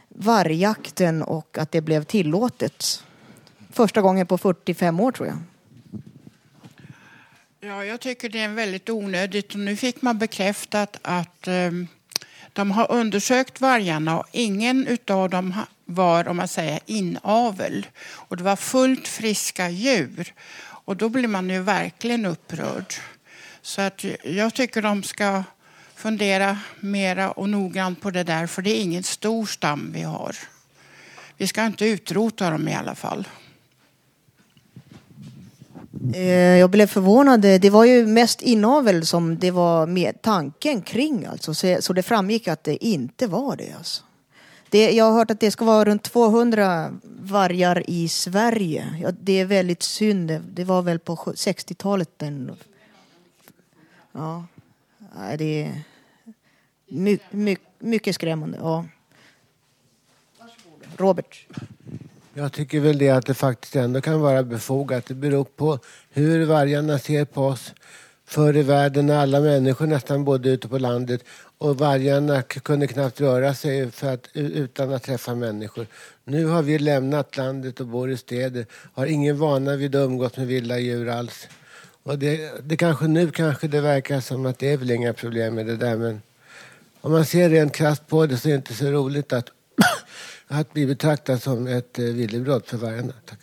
[0.09, 3.04] vargjakten och att det blev tillåtet?
[3.75, 5.37] Första gången på 45 år tror jag.
[7.59, 9.53] Ja, jag tycker det är väldigt onödigt.
[9.53, 11.87] Och nu fick man bekräftat att um,
[12.53, 15.53] de har undersökt vargarna och ingen av dem
[15.85, 17.87] var, om man säger, inavel.
[18.05, 20.33] Och det var fullt friska djur.
[20.59, 22.93] Och då blir man ju verkligen upprörd.
[23.61, 25.43] Så att jag tycker de ska
[25.95, 30.35] fundera mera och noggrant på det där, för det är ingen stor stam vi har.
[31.37, 33.27] Vi ska inte utrota dem i alla fall.
[36.13, 37.41] Eh, jag blev förvånad.
[37.41, 41.25] Det var ju mest inavel som det var med tanken kring.
[41.25, 41.53] Alltså.
[41.81, 43.73] Så det framgick att det inte var det.
[43.77, 44.03] Alltså.
[44.69, 48.99] det jag har hört att det ska vara runt 200 vargar i Sverige.
[49.01, 50.41] Ja, det är väldigt synd.
[50.53, 52.09] Det var väl på 60-talet.
[52.17, 52.51] Den...
[54.11, 54.45] Ja,
[55.37, 55.81] det är
[56.87, 58.57] my, my, mycket skrämmande.
[58.61, 58.85] Ja.
[60.97, 61.47] Robert.
[62.37, 65.05] Jag tycker väl det att det faktiskt ändå kan vara befogat.
[65.05, 65.79] Det beror på
[66.09, 67.73] hur vargarna ser på oss.
[68.25, 71.21] Förr i världen när alla människor nästan bodde ute på landet
[71.57, 75.87] och vargarna kunde knappt röra sig för att, utan att träffa människor.
[76.23, 78.65] Nu har vi lämnat landet och bor i städer.
[78.93, 81.47] Har ingen vana vid att umgås med vilda djur alls.
[82.03, 85.55] Och det, det kanske nu kanske det verkar som att det är väl inga problem
[85.55, 86.21] med det där men
[87.01, 89.49] om man ser rent krasst på det så är det inte så roligt att
[90.47, 93.13] att bli betraktad som ett eh, villebråd för vargarna.
[93.25, 93.39] Tack.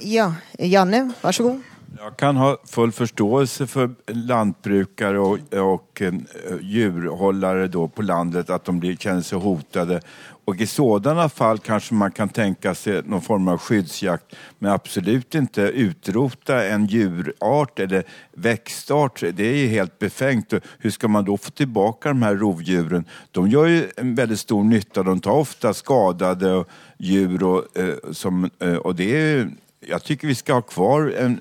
[0.00, 1.60] Ja, Janne, varsågod.
[1.98, 6.14] Jag kan ha full förståelse för lantbrukare och, och eh,
[6.60, 10.00] djurhållare då på landet att de blir, känner sig hotade.
[10.44, 15.34] Och i sådana fall kanske man kan tänka sig någon form av skyddsjakt men absolut
[15.34, 19.20] inte utrota en djurart eller växtart.
[19.34, 20.52] Det är ju helt befängt.
[20.52, 23.04] Och Hur ska man då få tillbaka de här rovdjuren?
[23.30, 25.02] De gör ju en väldigt stor nytta.
[25.02, 26.64] De tar ofta skadade
[26.98, 29.50] djur och, eh, som, eh, och det är
[29.86, 31.40] jag tycker vi ska ha kvar en,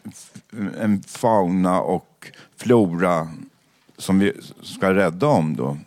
[0.80, 3.28] en fauna och flora
[3.98, 4.34] som vi
[4.64, 5.78] ska rädda om då.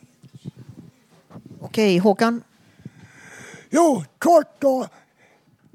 [1.60, 2.42] Okej, Håkan.
[3.76, 4.88] Jo, kort då.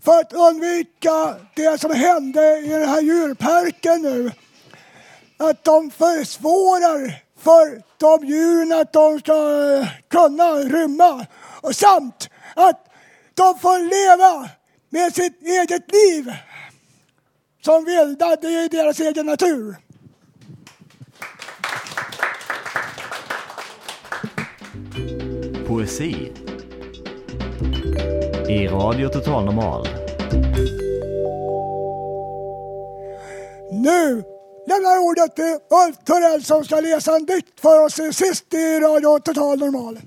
[0.03, 4.31] För att undvika det som hände i den här djurparken nu.
[5.37, 11.25] Att de försvårar för de djuren att de ska eh, kunna rymma.
[11.61, 12.85] Och samt att
[13.33, 14.49] de får leva
[14.89, 16.33] med sitt eget liv.
[17.65, 19.75] Som vilda, det är deras egen natur.
[25.67, 26.31] Poesi
[28.49, 29.87] i Radio Total Normal.
[33.71, 34.23] Nu
[34.67, 38.79] lämnar jag ordet till Ulf Torell som ska läsa en dikt för oss sist i
[38.79, 39.99] Radio Total Normal.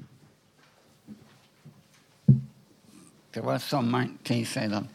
[3.35, 4.89] Det var sommartid sedan,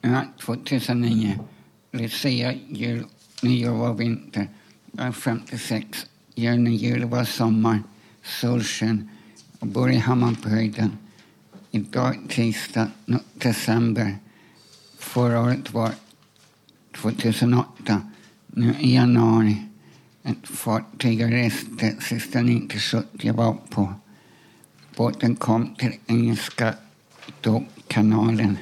[0.00, 1.38] ja, 2009.
[1.90, 3.06] Lucia, jul,
[3.42, 4.48] nyår var vinter.
[4.92, 6.06] Jag är 56.
[6.34, 7.82] Juni, jul var sommar.
[8.22, 9.10] Solsken.
[9.58, 10.96] Och bor i Hammarbyhöjden.
[11.74, 14.16] Idag tisdag, no- december.
[14.98, 15.92] Förra året var
[16.96, 18.00] 2008.
[18.46, 19.62] Nu i januari.
[20.22, 23.94] Ett fartyg jag reste sista 1970 jag var på.
[24.96, 26.74] Båten kom till engelska
[27.40, 28.58] Dockkanalen.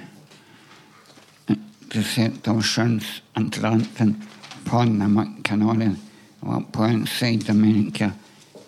[1.88, 4.22] Precis av sjöns Atlanten,
[4.64, 5.96] Panamakanalen.
[6.40, 8.12] Jag var på en Sydamerika,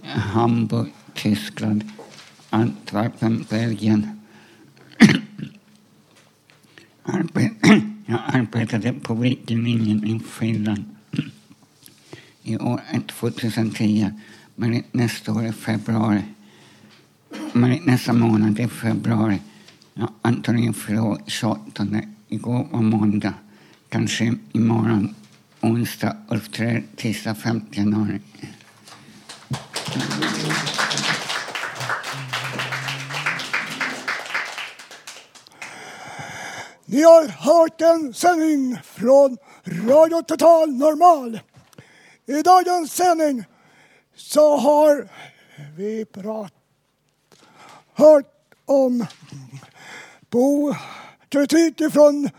[0.02, 1.90] Hamburg, Tyskland,
[2.50, 4.20] Antwerpen, Belgien.
[8.06, 10.84] Jag arbetade på Vikenlinjen i Finland
[12.42, 14.10] i år 2010,
[14.54, 16.22] men nästa år i februari.
[17.52, 19.40] Men nästa månad i februari.
[19.94, 21.86] Ja, antagligen fyller 28.
[22.28, 23.34] Igår var måndag.
[23.88, 25.14] Kanske imorgon
[25.60, 26.38] onsdag, och
[26.96, 28.20] tisdag 5 januari.
[36.94, 41.40] Ni har hört en sändning från Radio Total Normal.
[42.26, 43.44] I dagens sändning
[44.16, 45.08] så har
[45.76, 46.52] vi prat,
[47.94, 48.26] hört
[48.64, 49.06] om
[50.30, 50.74] Bo,
[51.28, 52.30] kritik från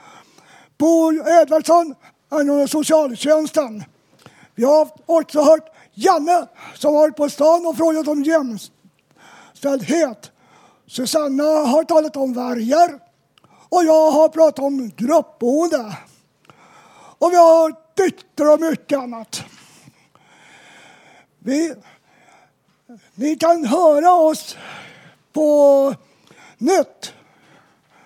[0.78, 1.96] Bo Edvardsson
[2.30, 3.84] angående socialtjänsten.
[4.56, 10.32] Vi har också hört Janne som har varit på stan och frågat om jämställdhet.
[10.88, 13.05] Susanna har talat om vargar
[13.76, 15.98] och jag har pratat om gruppboende.
[17.18, 19.44] Och vi har dikter och mycket annat.
[21.40, 21.76] Vi,
[23.16, 24.58] ni kan höra oss
[25.34, 25.94] på
[26.58, 27.14] nytt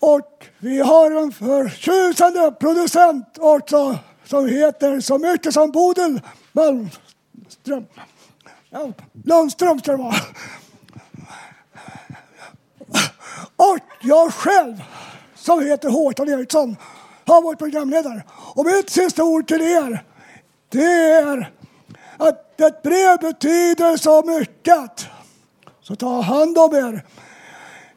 [0.02, 6.20] Och vi har en förtjusande producent också som heter så mycket som Bodil
[6.52, 7.86] Malmström.
[8.70, 8.92] Ja,
[9.24, 10.14] Lundström ska det vara.
[13.56, 14.82] Och jag själv
[15.34, 16.76] som heter Håkan Eriksson
[17.26, 18.22] har varit programledare.
[18.54, 20.04] Och mitt sista ord till er
[20.68, 21.50] det är
[22.16, 25.06] att ett brev betyder så mycket.
[25.82, 27.04] Så ta hand om er.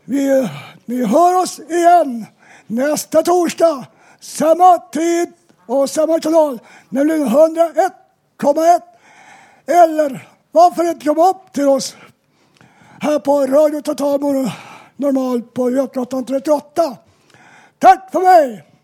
[0.04, 0.50] Vi,
[0.86, 2.26] vi hör oss igen
[2.68, 3.86] nästa torsdag.
[4.20, 5.34] Samma tid
[5.66, 6.60] och samma kanal.
[6.90, 8.82] Nämligen 101,1.
[9.66, 11.96] Eller varför inte komma upp till oss
[13.02, 14.20] här på Radio Total
[14.96, 16.98] Normal på Götgatan 38.
[17.80, 18.75] Tack för mig!